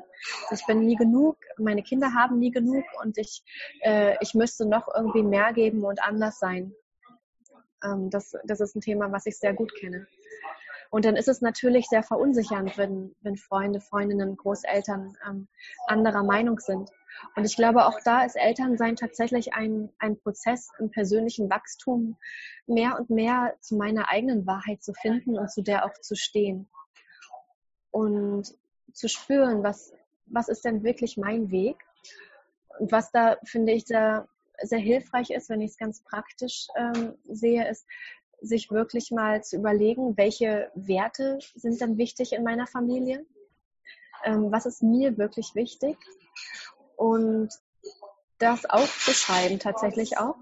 Ich 0.51 0.65
bin 0.65 0.86
nie 0.86 0.95
genug, 0.95 1.38
meine 1.57 1.83
Kinder 1.83 2.13
haben 2.13 2.39
nie 2.39 2.51
genug 2.51 2.83
und 3.03 3.17
ich, 3.17 3.43
äh, 3.81 4.15
ich 4.21 4.33
müsste 4.33 4.67
noch 4.67 4.88
irgendwie 4.93 5.24
mehr 5.24 5.53
geben 5.53 5.83
und 5.83 6.01
anders 6.01 6.39
sein. 6.39 6.74
Ähm, 7.83 8.09
das, 8.09 8.33
das 8.45 8.59
ist 8.59 8.75
ein 8.75 8.81
Thema, 8.81 9.12
was 9.12 9.25
ich 9.25 9.38
sehr 9.38 9.53
gut 9.53 9.74
kenne. 9.75 10.08
Und 10.89 11.06
dann 11.06 11.15
ist 11.15 11.28
es 11.28 11.41
natürlich 11.41 11.88
sehr 11.88 12.04
verunsichernd, 12.04 12.78
wenn, 12.78 13.15
wenn 13.21 13.38
Freunde, 13.38 13.82
Freundinnen, 13.82 14.38
Großeltern 14.38 15.17
ähm, 15.28 15.47
anderer 15.88 16.23
Meinung 16.23 16.60
sind. 16.60 16.89
Und 17.36 17.45
ich 17.45 17.56
glaube, 17.56 17.86
auch 17.86 18.00
da 18.04 18.23
ist 18.23 18.36
Elternsein 18.36 18.95
tatsächlich 18.95 19.54
ein, 19.54 19.89
ein 20.00 20.19
Prozess 20.19 20.69
im 20.80 20.91
persönlichen 20.91 21.50
Wachstum, 21.50 22.17
mehr 22.67 22.97
und 23.00 23.10
mehr 23.10 23.56
zu 23.60 23.76
meiner 23.76 24.10
eigenen 24.10 24.45
Wahrheit 24.45 24.84
zu 24.84 24.93
finden 24.93 25.38
und 25.38 25.52
zu 25.52 25.62
der 25.62 25.86
auch 25.86 25.93
zu 26.02 26.15
stehen. 26.15 26.69
Und 27.91 28.56
zu 28.93 29.08
spüren, 29.08 29.63
was, 29.63 29.93
was 30.26 30.47
ist 30.47 30.65
denn 30.65 30.84
wirklich 30.84 31.17
mein 31.17 31.52
Weg? 31.52 31.78
Und 32.80 32.91
was 32.91 33.12
da, 33.12 33.38
finde 33.45 33.73
ich, 33.73 33.86
da 33.86 34.28
sehr 34.62 34.80
hilfreich 34.80 35.30
ist, 35.30 35.50
wenn 35.50 35.62
ich 35.62 35.71
es 35.71 35.78
ganz 35.78 36.02
praktisch 36.04 36.67
ähm, 36.76 37.15
sehe, 37.26 37.67
ist, 37.69 37.86
sich 38.41 38.71
wirklich 38.71 39.12
mal 39.12 39.43
zu 39.43 39.58
überlegen, 39.58 40.17
welche 40.17 40.71
Werte 40.76 41.39
sind 41.56 41.82
dann 41.82 41.97
wichtig 41.97 42.34
in 42.34 42.43
meiner 42.43 42.67
Familie? 42.67 43.26
Ähm, 44.23 44.52
was 44.52 44.65
ist 44.65 44.84
mir 44.84 45.17
wirklich 45.17 45.56
wichtig? 45.56 45.97
und 46.97 47.50
das 48.39 48.65
aufzuschreiben 48.65 49.60
tatsächlich 49.60 50.17
auch 50.17 50.36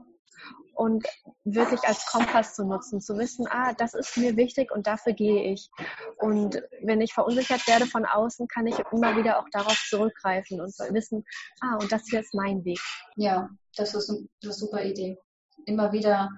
und 0.74 1.06
wirklich 1.46 1.82
als 1.84 2.06
Kompass 2.08 2.56
zu 2.56 2.66
nutzen, 2.66 3.00
zu 3.00 3.18
wissen, 3.18 3.48
ah, 3.50 3.74
das 3.74 3.94
ist 3.94 4.18
mir 4.18 4.36
wichtig 4.36 4.72
und 4.72 4.88
dafür 4.88 5.14
gehe 5.14 5.54
ich. 5.54 5.70
Und 6.18 6.62
wenn 6.82 7.00
ich 7.00 7.14
verunsichert 7.14 7.66
werde 7.68 7.86
von 7.86 8.06
außen, 8.06 8.48
kann 8.50 8.68
ich 8.68 8.78
immer 8.92 9.16
wieder 9.16 9.40
auch 9.40 9.48
darauf 9.52 9.82
zurückgreifen 9.88 10.60
und 10.60 10.74
wissen, 10.92 11.24
ah, 11.62 11.76
und 11.76 11.90
das 11.92 12.04
hier 12.10 12.20
ist 12.20 12.34
mein 12.34 12.66
Weg. 12.66 12.80
Ja, 13.16 13.50
das 13.78 13.94
ist 13.94 14.10
eine 14.10 14.52
super 14.52 14.84
Idee. 14.84 15.18
Immer 15.66 15.94
wieder 15.94 16.30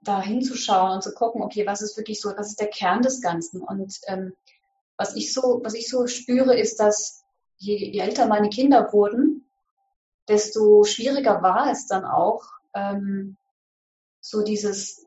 da 0.00 0.22
hinzuschauen 0.22 0.92
und 0.92 1.02
zu 1.02 1.12
gucken, 1.12 1.42
okay, 1.42 1.66
was 1.66 1.82
ist 1.82 1.96
wirklich 1.96 2.20
so, 2.20 2.30
was 2.36 2.48
ist 2.48 2.60
der 2.60 2.68
Kern 2.68 3.02
des 3.02 3.20
Ganzen? 3.20 3.62
Und 3.62 3.98
ähm, 4.06 4.32
was 4.96 5.16
ich 5.16 5.32
so, 5.32 5.60
was 5.62 5.74
ich 5.74 5.88
so 5.88 6.06
spüre, 6.06 6.58
ist, 6.58 6.80
dass 6.80 7.24
je, 7.56 7.76
je 7.76 8.00
älter 8.00 8.26
meine 8.26 8.48
Kinder 8.48 8.92
wurden, 8.92 9.48
desto 10.28 10.84
schwieriger 10.84 11.42
war 11.42 11.70
es 11.70 11.86
dann 11.86 12.04
auch, 12.04 12.44
ähm, 12.74 13.36
so 14.20 14.42
dieses, 14.42 15.06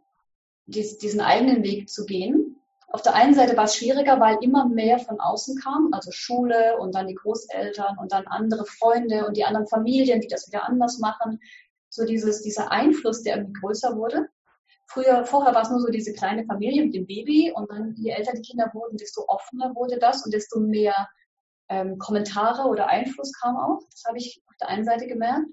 dies, 0.66 0.98
diesen 0.98 1.22
eigenen 1.22 1.64
Weg 1.64 1.90
zu 1.90 2.06
gehen. 2.06 2.58
Auf 2.88 3.02
der 3.02 3.16
einen 3.16 3.36
Seite 3.36 3.56
war 3.56 3.66
es 3.66 3.76
schwieriger, 3.76 4.20
weil 4.20 4.38
immer 4.42 4.68
mehr 4.68 5.00
von 5.00 5.20
außen 5.20 5.58
kam, 5.62 5.94
also 5.94 6.12
Schule 6.12 6.78
und 6.78 6.96
dann 6.96 7.08
die 7.08 7.16
Großeltern 7.16 7.98
und 7.98 8.12
dann 8.12 8.28
andere 8.28 8.66
Freunde 8.66 9.26
und 9.26 9.38
die 9.38 9.46
anderen 9.46 9.68
Familien, 9.68 10.20
die 10.20 10.28
das 10.28 10.48
wieder 10.48 10.68
anders 10.68 11.00
machen. 11.00 11.40
So 11.90 12.06
dieses, 12.06 12.42
dieser 12.42 12.72
Einfluss, 12.72 13.24
der 13.24 13.38
irgendwie 13.38 13.60
größer 13.62 13.96
wurde. 13.96 14.28
Früher, 14.94 15.24
vorher 15.26 15.56
war 15.56 15.62
es 15.62 15.70
nur 15.70 15.80
so 15.80 15.88
diese 15.88 16.12
kleine 16.12 16.46
Familie 16.46 16.84
mit 16.84 16.94
dem 16.94 17.08
Baby 17.08 17.54
und 17.56 17.72
dann, 17.72 17.96
je 17.96 18.12
älter 18.12 18.34
die 18.34 18.42
Kinder 18.42 18.70
wurden, 18.74 18.98
desto 18.98 19.24
offener 19.28 19.74
wurde 19.74 19.98
das 20.00 20.26
und 20.26 20.34
desto 20.34 20.60
mehr 20.60 21.08
ähm, 21.70 21.98
Kommentare 21.98 22.68
oder 22.68 22.88
Einfluss 22.88 23.32
kam 23.32 23.56
auch. 23.56 23.80
Das 23.90 24.04
habe 24.06 24.18
ich 24.18 24.44
auf 24.48 24.56
der 24.60 24.68
einen 24.68 24.84
Seite 24.84 25.08
gemerkt. 25.08 25.46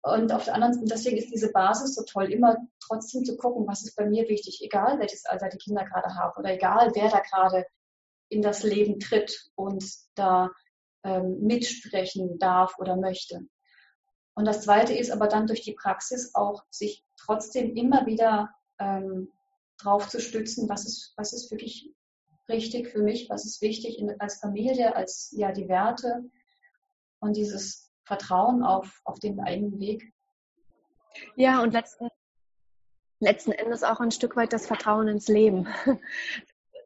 Und 0.00 0.32
auf 0.32 0.44
der 0.44 0.54
anderen 0.54 0.72
Seite, 0.72 0.86
deswegen 0.86 1.18
ist 1.18 1.30
diese 1.30 1.52
Basis 1.52 1.94
so 1.94 2.04
toll, 2.04 2.32
immer 2.32 2.56
trotzdem 2.80 3.22
zu 3.26 3.36
gucken, 3.36 3.66
was 3.66 3.84
ist 3.84 3.96
bei 3.96 4.06
mir 4.06 4.26
wichtig, 4.30 4.60
egal 4.62 4.98
welches 4.98 5.26
Alter 5.26 5.50
die 5.50 5.58
Kinder 5.58 5.84
gerade 5.84 6.14
haben 6.14 6.38
oder 6.38 6.54
egal 6.54 6.92
wer 6.94 7.10
da 7.10 7.20
gerade 7.20 7.66
in 8.30 8.40
das 8.40 8.62
Leben 8.62 8.98
tritt 8.98 9.50
und 9.56 9.84
da 10.14 10.50
ähm, 11.04 11.40
mitsprechen 11.40 12.38
darf 12.38 12.78
oder 12.78 12.96
möchte. 12.96 13.40
Und 14.34 14.46
das 14.46 14.62
Zweite 14.62 14.94
ist 14.94 15.10
aber 15.10 15.28
dann 15.28 15.46
durch 15.46 15.60
die 15.60 15.74
Praxis 15.74 16.34
auch 16.34 16.62
sich 16.70 17.04
trotzdem 17.28 17.76
immer 17.76 18.06
wieder 18.06 18.54
ähm, 18.78 19.30
drauf 19.78 20.08
zu 20.08 20.20
stützen, 20.20 20.68
was 20.68 20.86
ist, 20.86 21.12
was 21.16 21.32
ist 21.32 21.50
wirklich 21.50 21.94
richtig 22.48 22.88
für 22.88 23.02
mich, 23.02 23.28
was 23.28 23.44
ist 23.44 23.60
wichtig 23.60 23.98
in, 23.98 24.18
als 24.18 24.40
Familie, 24.40 24.96
als 24.96 25.32
ja 25.36 25.52
die 25.52 25.68
Werte 25.68 26.24
und 27.20 27.36
dieses 27.36 27.92
Vertrauen 28.04 28.62
auf, 28.62 29.00
auf 29.04 29.18
den 29.18 29.38
eigenen 29.40 29.78
Weg. 29.78 30.10
Ja, 31.36 31.62
und 31.62 31.74
letzten, 31.74 32.08
letzten 33.20 33.52
Endes 33.52 33.82
auch 33.82 34.00
ein 34.00 34.10
Stück 34.10 34.34
weit 34.34 34.54
das 34.54 34.66
Vertrauen 34.66 35.08
ins 35.08 35.28
Leben 35.28 35.68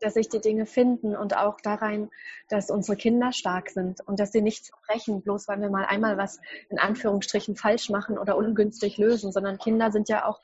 dass 0.03 0.15
sich 0.15 0.29
die 0.29 0.41
Dinge 0.41 0.67
finden 0.67 1.17
und 1.17 1.37
auch 1.37 1.61
darein, 1.61 2.11
dass 2.49 2.71
unsere 2.71 2.97
Kinder 2.97 3.33
stark 3.33 3.71
sind 3.71 4.01
und 4.07 4.21
dass 4.21 4.33
sie 4.33 4.43
nicht 4.43 4.67
zerbrechen, 4.67 5.23
bloß 5.23 5.49
weil 5.49 5.61
wir 5.61 5.71
mal 5.71 5.85
einmal 5.85 6.19
was 6.19 6.41
in 6.69 6.79
Anführungsstrichen 6.79 7.57
falsch 7.57 7.89
machen 7.89 8.19
oder 8.19 8.37
ungünstig 8.37 8.99
lösen, 8.99 9.33
sondern 9.33 9.59
Kinder 9.59 9.93
sind 9.93 10.09
ja 10.09 10.27
auch 10.27 10.41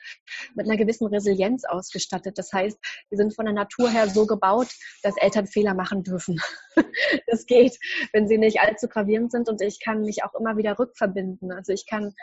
mit 0.54 0.66
einer 0.66 0.76
gewissen 0.76 1.06
Resilienz 1.06 1.64
ausgestattet. 1.64 2.38
Das 2.38 2.52
heißt, 2.52 2.78
sie 3.10 3.16
sind 3.16 3.34
von 3.34 3.44
der 3.44 3.54
Natur 3.54 3.90
her 3.90 4.08
so 4.08 4.26
gebaut, 4.26 4.68
dass 5.02 5.16
Eltern 5.16 5.46
Fehler 5.46 5.74
machen 5.74 6.02
dürfen. 6.04 6.40
das 7.26 7.46
geht, 7.46 7.78
wenn 8.12 8.28
sie 8.28 8.38
nicht 8.38 8.60
allzu 8.60 8.88
gravierend 8.88 9.32
sind 9.32 9.48
und 9.48 9.60
ich 9.60 9.80
kann 9.80 10.02
mich 10.02 10.24
auch 10.24 10.34
immer 10.34 10.56
wieder 10.56 10.78
rückverbinden. 10.78 11.52
Also 11.52 11.72
ich 11.72 11.86
kann 11.86 12.14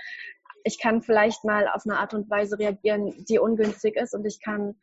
ich 0.67 0.79
kann 0.79 1.03
vielleicht 1.03 1.43
mal 1.43 1.67
auf 1.67 1.85
eine 1.85 1.99
Art 1.99 2.15
und 2.15 2.27
Weise 2.27 2.57
reagieren, 2.57 3.23
die 3.29 3.37
ungünstig 3.37 3.95
ist 3.95 4.15
und 4.15 4.25
ich 4.25 4.41
kann 4.41 4.75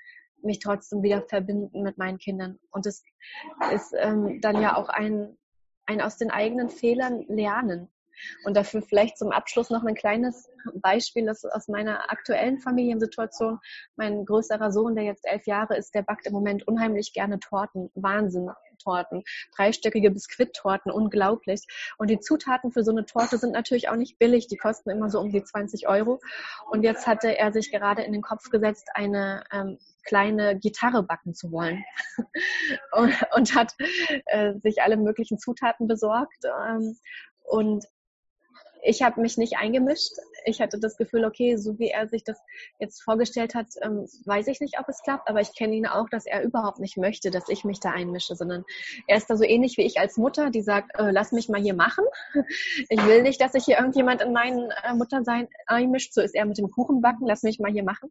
mich 0.45 0.59
trotzdem 0.59 1.03
wieder 1.03 1.23
verbinden 1.23 1.83
mit 1.83 1.99
meinen 1.99 2.19
Kindern. 2.19 2.59
Und 2.71 2.87
es 2.87 3.05
ist 3.73 3.95
ähm, 3.99 4.41
dann 4.41 4.61
ja 4.61 4.77
auch 4.77 4.89
ein, 4.89 5.37
ein 5.87 6.01
aus 6.01 6.17
den 6.17 6.31
eigenen 6.31 6.71
Fehlern 6.71 7.25
lernen. 7.29 7.89
Und 8.45 8.57
dafür 8.57 8.83
vielleicht 8.83 9.19
zum 9.19 9.33
Abschluss 9.33 9.71
noch 9.71 9.85
ein 9.85 9.95
kleines 9.95 10.49
Beispiel 10.75 11.29
aus 11.29 11.69
meiner 11.69 12.11
aktuellen 12.11 12.59
Familiensituation. 12.59 13.59
Mein 13.97 14.25
größerer 14.25 14.71
Sohn, 14.71 14.95
der 14.95 15.05
jetzt 15.05 15.27
elf 15.27 15.47
Jahre 15.47 15.77
ist, 15.77 15.95
der 15.95 16.03
backt 16.03 16.27
im 16.27 16.33
Moment 16.33 16.67
unheimlich 16.69 17.13
gerne 17.13 17.41
Torten. 17.41 17.91
Wahnsinn. 17.95 18.51
Torten, 18.83 19.23
dreistöckige 19.57 20.11
Biskuittorten, 20.11 20.90
unglaublich. 20.90 21.66
Und 21.99 22.11
die 22.11 22.21
Zutaten 22.21 22.73
für 22.73 22.85
so 22.85 22.90
eine 22.90 23.05
Torte 23.05 23.38
sind 23.38 23.53
natürlich 23.53 23.88
auch 23.88 23.97
nicht 23.97 24.18
billig, 24.18 24.49
die 24.49 24.57
kosten 24.57 24.90
immer 24.90 25.11
so 25.11 25.21
um 25.21 25.31
die 25.31 25.42
20 25.42 25.88
Euro. 25.88 26.21
Und 26.71 26.83
jetzt 26.83 27.07
hatte 27.07 27.37
er 27.37 27.53
sich 27.53 27.71
gerade 27.71 28.03
in 28.03 28.12
den 28.12 28.23
Kopf 28.23 28.51
gesetzt, 28.51 28.88
eine 28.95 29.45
ähm, 29.53 29.79
kleine 30.05 30.59
Gitarre 30.59 31.03
backen 31.03 31.35
zu 31.35 31.53
wollen 31.53 31.85
und, 32.92 33.14
und, 33.37 33.55
hat 33.55 33.75
äh, 34.27 34.55
sich 34.61 34.83
alle 34.83 34.97
möglichen 34.97 35.38
Zutaten 35.38 35.87
besorgt. 35.87 36.45
Ähm, 36.45 36.97
und 37.45 37.85
ich 38.83 39.03
habe 39.03 39.21
mich 39.21 39.38
nicht 39.38 39.57
eingemischt. 39.57 40.12
Ich 40.45 40.61
hatte 40.61 40.79
das 40.79 40.97
Gefühl, 40.97 41.25
okay, 41.25 41.57
so 41.57 41.79
wie 41.79 41.88
er 41.88 42.09
sich 42.09 42.25
das 42.25 42.38
jetzt 42.79 43.03
vorgestellt 43.03 43.55
hat, 43.55 43.68
ähm, 43.81 44.07
weiß 44.25 44.49
ich 44.49 44.61
nicht, 44.61 44.79
ob 44.81 44.88
es 44.88 45.03
klappt, 45.03 45.29
aber 45.29 45.40
ich 45.40 45.55
kenne 45.55 45.75
ihn 45.75 45.87
auch, 45.87 46.09
dass 46.09 46.27
er 46.27 46.42
überhaupt 46.42 46.81
nicht 46.81 46.97
möchte, 46.97 47.31
dass 47.31 47.49
ich 47.49 47.64
mich 47.64 47.79
da 47.79 47.90
einmische, 47.90 48.35
sondern 48.35 48.64
er 49.07 49.16
ist 49.16 49.31
da 49.31 49.37
so 49.37 49.45
ähnlich 49.45 49.77
wie 49.77 49.87
ich 49.87 50.01
als 50.01 50.16
Mutter, 50.16 50.51
die 50.51 50.62
sagt, 50.62 50.99
äh, 50.99 51.12
lass 51.12 51.31
mich 51.31 51.49
mal 51.49 51.61
hier 51.61 51.75
machen. 51.75 52.05
Ich 52.88 53.05
will 53.07 53.23
nicht, 53.23 53.40
dass 53.40 53.53
sich 53.53 53.64
hier 53.64 53.79
irgendjemand 53.79 54.21
in 54.21 54.33
meinen 54.33 54.71
äh, 54.83 54.95
Muttersein 54.95 55.49
einmischt. 55.66 56.12
So 56.12 56.21
ist 56.21 56.35
er 56.35 56.45
mit 56.45 56.59
dem 56.59 56.71
Kuchenbacken, 56.71 57.27
lass 57.27 57.42
mich 57.42 57.61
mal 57.61 57.71
hier 57.71 57.85
machen. 57.85 58.11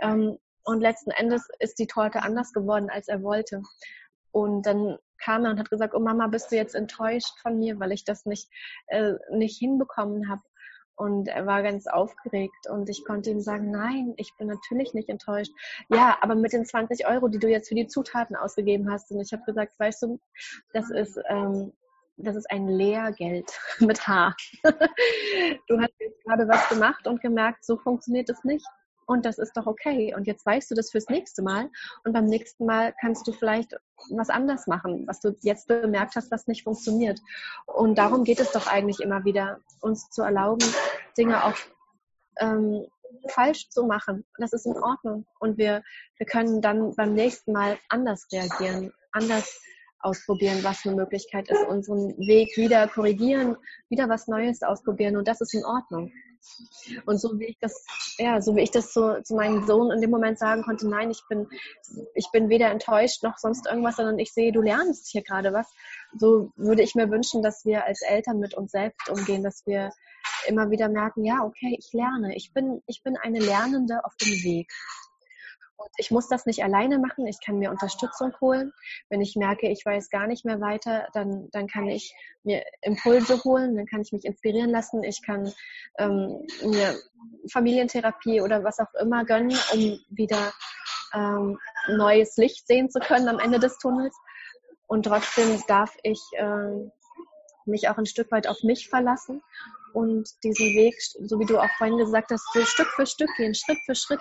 Ähm, 0.00 0.38
und 0.64 0.80
letzten 0.80 1.10
Endes 1.10 1.48
ist 1.60 1.78
die 1.78 1.86
Torte 1.86 2.22
anders 2.22 2.52
geworden, 2.52 2.90
als 2.90 3.08
er 3.08 3.22
wollte. 3.22 3.62
Und 4.32 4.66
dann 4.66 4.98
kam 5.18 5.44
er 5.44 5.50
und 5.50 5.58
hat 5.58 5.70
gesagt, 5.70 5.94
oh 5.94 6.00
Mama, 6.00 6.26
bist 6.26 6.50
du 6.50 6.56
jetzt 6.56 6.74
enttäuscht 6.74 7.38
von 7.40 7.58
mir, 7.58 7.78
weil 7.80 7.92
ich 7.92 8.04
das 8.04 8.26
nicht, 8.26 8.48
äh, 8.86 9.14
nicht 9.30 9.58
hinbekommen 9.58 10.28
habe. 10.28 10.42
Und 10.98 11.28
er 11.28 11.46
war 11.46 11.62
ganz 11.62 11.86
aufgeregt 11.86 12.68
und 12.68 12.90
ich 12.90 13.04
konnte 13.04 13.30
ihm 13.30 13.40
sagen, 13.40 13.70
nein, 13.70 14.14
ich 14.16 14.34
bin 14.36 14.48
natürlich 14.48 14.94
nicht 14.94 15.08
enttäuscht. 15.08 15.52
Ja, 15.90 16.18
aber 16.22 16.34
mit 16.34 16.52
den 16.52 16.64
20 16.64 17.06
Euro, 17.06 17.28
die 17.28 17.38
du 17.38 17.48
jetzt 17.48 17.68
für 17.68 17.76
die 17.76 17.86
Zutaten 17.86 18.34
ausgegeben 18.34 18.90
hast. 18.90 19.12
Und 19.12 19.20
ich 19.20 19.32
habe 19.32 19.44
gesagt, 19.44 19.78
weißt 19.78 20.02
du, 20.02 20.20
das 20.72 20.90
ist, 20.90 21.16
ähm, 21.28 21.72
das 22.16 22.34
ist 22.34 22.50
ein 22.50 22.66
Lehrgeld 22.66 23.48
mit 23.78 24.08
H. 24.08 24.34
du 24.64 25.80
hast 25.80 25.94
jetzt 26.00 26.24
gerade 26.24 26.48
was 26.48 26.68
gemacht 26.68 27.06
und 27.06 27.20
gemerkt, 27.20 27.64
so 27.64 27.76
funktioniert 27.76 28.28
es 28.28 28.42
nicht. 28.42 28.66
Und 29.08 29.24
das 29.24 29.38
ist 29.38 29.56
doch 29.56 29.66
okay. 29.66 30.14
Und 30.14 30.26
jetzt 30.26 30.44
weißt 30.44 30.70
du 30.70 30.74
das 30.74 30.90
fürs 30.90 31.08
nächste 31.08 31.40
Mal. 31.42 31.70
Und 32.04 32.12
beim 32.12 32.26
nächsten 32.26 32.66
Mal 32.66 32.94
kannst 33.00 33.26
du 33.26 33.32
vielleicht 33.32 33.74
was 34.10 34.28
anders 34.28 34.66
machen, 34.66 35.06
was 35.06 35.20
du 35.20 35.34
jetzt 35.40 35.66
bemerkt 35.66 36.14
hast, 36.14 36.30
was 36.30 36.46
nicht 36.46 36.62
funktioniert. 36.62 37.18
Und 37.64 37.96
darum 37.96 38.22
geht 38.22 38.38
es 38.38 38.52
doch 38.52 38.66
eigentlich 38.66 39.00
immer 39.00 39.24
wieder, 39.24 39.60
uns 39.80 40.10
zu 40.10 40.20
erlauben, 40.20 40.66
Dinge 41.16 41.42
auch 41.42 41.56
ähm, 42.38 42.84
falsch 43.28 43.70
zu 43.70 43.86
machen. 43.86 44.26
Das 44.36 44.52
ist 44.52 44.66
in 44.66 44.76
Ordnung. 44.76 45.24
Und 45.40 45.56
wir, 45.56 45.82
wir 46.18 46.26
können 46.26 46.60
dann 46.60 46.94
beim 46.94 47.14
nächsten 47.14 47.52
Mal 47.52 47.78
anders 47.88 48.26
reagieren, 48.30 48.92
anders 49.12 49.58
ausprobieren, 50.00 50.62
was 50.62 50.84
eine 50.84 50.96
Möglichkeit 50.96 51.48
ist, 51.48 51.64
unseren 51.66 52.14
Weg 52.18 52.54
wieder 52.58 52.86
korrigieren, 52.88 53.56
wieder 53.88 54.06
was 54.10 54.28
Neues 54.28 54.62
ausprobieren. 54.62 55.16
Und 55.16 55.26
das 55.26 55.40
ist 55.40 55.54
in 55.54 55.64
Ordnung. 55.64 56.12
Und 57.06 57.20
so 57.20 57.38
wie 57.38 57.46
ich 57.46 57.58
das, 57.60 57.84
ja, 58.18 58.40
so 58.40 58.56
wie 58.56 58.62
ich 58.62 58.70
das 58.70 58.92
zu, 58.92 59.22
zu 59.22 59.34
meinem 59.34 59.66
Sohn 59.66 59.90
in 59.90 60.00
dem 60.00 60.10
Moment 60.10 60.38
sagen 60.38 60.62
konnte, 60.62 60.88
nein, 60.88 61.10
ich 61.10 61.22
bin, 61.28 61.48
ich 62.14 62.28
bin 62.32 62.48
weder 62.48 62.70
enttäuscht 62.70 63.22
noch 63.22 63.38
sonst 63.38 63.66
irgendwas, 63.66 63.96
sondern 63.96 64.18
ich 64.18 64.32
sehe, 64.32 64.52
du 64.52 64.60
lernst 64.60 65.08
hier 65.10 65.22
gerade 65.22 65.52
was. 65.52 65.68
So 66.18 66.52
würde 66.56 66.82
ich 66.82 66.94
mir 66.94 67.10
wünschen, 67.10 67.42
dass 67.42 67.64
wir 67.64 67.84
als 67.84 68.02
Eltern 68.02 68.38
mit 68.38 68.54
uns 68.54 68.72
selbst 68.72 69.08
umgehen, 69.08 69.42
dass 69.42 69.66
wir 69.66 69.90
immer 70.46 70.70
wieder 70.70 70.88
merken, 70.88 71.24
ja, 71.24 71.42
okay, 71.44 71.76
ich 71.78 71.92
lerne. 71.92 72.34
Ich 72.36 72.52
bin, 72.52 72.82
ich 72.86 73.02
bin 73.02 73.16
eine 73.16 73.40
Lernende 73.40 74.04
auf 74.04 74.14
dem 74.16 74.32
Weg. 74.42 74.70
Und 75.78 75.90
ich 75.96 76.10
muss 76.10 76.28
das 76.28 76.44
nicht 76.44 76.64
alleine 76.64 76.98
machen. 76.98 77.26
Ich 77.28 77.38
kann 77.40 77.58
mir 77.58 77.70
Unterstützung 77.70 78.32
holen. 78.40 78.72
Wenn 79.08 79.20
ich 79.20 79.36
merke, 79.36 79.68
ich 79.68 79.86
weiß 79.86 80.10
gar 80.10 80.26
nicht 80.26 80.44
mehr 80.44 80.60
weiter, 80.60 81.06
dann, 81.12 81.48
dann 81.52 81.68
kann 81.68 81.86
ich 81.86 82.14
mir 82.42 82.64
Impulse 82.82 83.42
holen, 83.44 83.76
dann 83.76 83.86
kann 83.86 84.02
ich 84.02 84.10
mich 84.12 84.24
inspirieren 84.24 84.70
lassen. 84.70 85.04
Ich 85.04 85.22
kann 85.24 85.52
ähm, 85.98 86.44
mir 86.64 86.96
Familientherapie 87.52 88.40
oder 88.40 88.64
was 88.64 88.80
auch 88.80 88.92
immer 89.00 89.24
gönnen, 89.24 89.56
um 89.72 90.00
wieder 90.10 90.52
ähm, 91.14 91.58
neues 91.88 92.36
Licht 92.36 92.66
sehen 92.66 92.90
zu 92.90 92.98
können 92.98 93.28
am 93.28 93.38
Ende 93.38 93.60
des 93.60 93.78
Tunnels. 93.78 94.16
Und 94.88 95.04
trotzdem 95.04 95.62
darf 95.68 95.96
ich 96.02 96.20
äh, 96.32 96.90
mich 97.66 97.88
auch 97.88 97.98
ein 97.98 98.06
Stück 98.06 98.32
weit 98.32 98.48
auf 98.48 98.64
mich 98.64 98.88
verlassen 98.88 99.42
und 99.92 100.28
diesen 100.42 100.66
Weg, 100.74 100.94
so 101.00 101.38
wie 101.38 101.46
du 101.46 101.58
auch 101.58 101.70
vorhin 101.76 101.98
gesagt 101.98 102.30
hast, 102.30 102.46
so 102.52 102.64
Stück 102.64 102.88
für 102.88 103.06
Stück 103.06 103.30
gehen, 103.36 103.54
Schritt 103.54 103.78
für 103.84 103.94
Schritt 103.94 104.20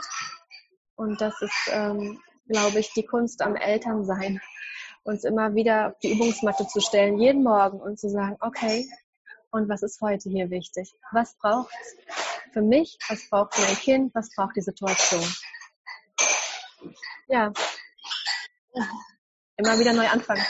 und 0.97 1.21
das 1.21 1.41
ist, 1.41 1.69
ähm, 1.71 2.19
glaube 2.47 2.79
ich, 2.79 2.91
die 2.93 3.05
Kunst 3.05 3.41
am 3.41 3.55
Elternsein. 3.55 4.41
Uns 5.03 5.23
immer 5.23 5.55
wieder 5.55 5.87
auf 5.87 5.99
die 5.99 6.11
Übungsmatte 6.11 6.67
zu 6.67 6.81
stellen, 6.81 7.17
jeden 7.17 7.43
Morgen 7.43 7.79
und 7.79 7.97
zu 7.97 8.09
sagen, 8.09 8.35
okay, 8.41 8.85
und 9.51 9.69
was 9.69 9.83
ist 9.83 10.01
heute 10.01 10.29
hier 10.29 10.49
wichtig? 10.49 10.93
Was 11.13 11.37
braucht 11.37 11.73
für 12.51 12.61
mich? 12.61 12.97
Was 13.07 13.29
braucht 13.29 13.57
mein 13.57 13.75
Kind? 13.75 14.13
Was 14.13 14.29
braucht 14.35 14.57
die 14.57 14.61
Situation? 14.61 15.23
Ja. 17.27 17.53
Immer 19.55 19.79
wieder 19.79 19.93
neu 19.93 20.07
anfangen. 20.07 20.43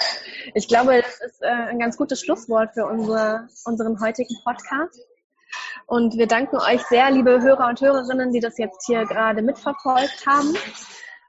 Ich 0.56 0.68
glaube, 0.68 1.02
das 1.02 1.22
ist 1.22 1.42
äh, 1.42 1.48
ein 1.48 1.80
ganz 1.80 1.98
gutes 1.98 2.22
Schlusswort 2.22 2.74
für 2.74 2.86
unsere, 2.86 3.48
unseren 3.66 4.00
heutigen 4.02 4.36
Podcast. 4.44 5.00
Und 5.88 6.18
wir 6.18 6.28
danken 6.28 6.58
euch 6.58 6.82
sehr, 6.84 7.10
liebe 7.12 7.42
Hörer 7.42 7.70
und 7.70 7.80
Hörerinnen, 7.80 8.34
die 8.34 8.42
das 8.42 8.58
jetzt 8.58 8.86
hier 8.86 9.06
gerade 9.06 9.42
mitverfolgt 9.42 10.26
haben. 10.28 10.54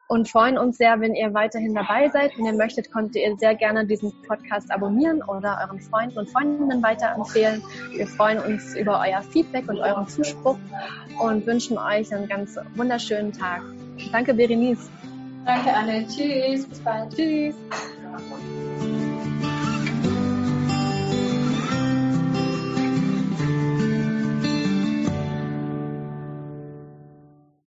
Und 0.09 0.29
freuen 0.29 0.59
uns 0.59 0.79
sehr, 0.79 1.01
wenn 1.01 1.15
ihr 1.15 1.33
weiterhin 1.33 1.75
dabei 1.75 2.09
seid. 2.09 2.37
Wenn 2.37 2.47
ihr 2.47 2.55
möchtet, 2.55 2.91
könnt 2.91 3.15
ihr 3.15 3.37
sehr 3.37 3.55
gerne 3.55 3.87
diesen 3.87 4.11
Podcast 4.27 4.71
abonnieren 4.73 5.23
oder 5.23 5.59
euren 5.63 5.81
Freunden 5.81 6.19
und 6.19 6.31
Freundinnen 6.31 6.83
weiterempfehlen. 6.83 7.63
Wir 7.93 8.07
freuen 8.07 8.39
uns 8.39 8.75
über 8.75 9.01
euer 9.01 9.23
Feedback 9.23 9.69
und 9.69 9.79
euren 9.79 10.09
Zuspruch 10.09 10.57
und 11.21 11.47
wünschen 11.47 11.79
euch 11.79 12.13
einen 12.13 12.27
ganz 12.27 12.57
wunderschönen 12.75 13.33
Tag. 13.33 13.63
Danke, 14.11 14.35
Berenice. 14.35 14.91
Danke, 15.45 15.73
Anne. 15.73 16.07
Tschüss. 16.09 16.67
Bis 16.67 16.81
bald. 16.81 17.15
Tschüss. 17.15 17.55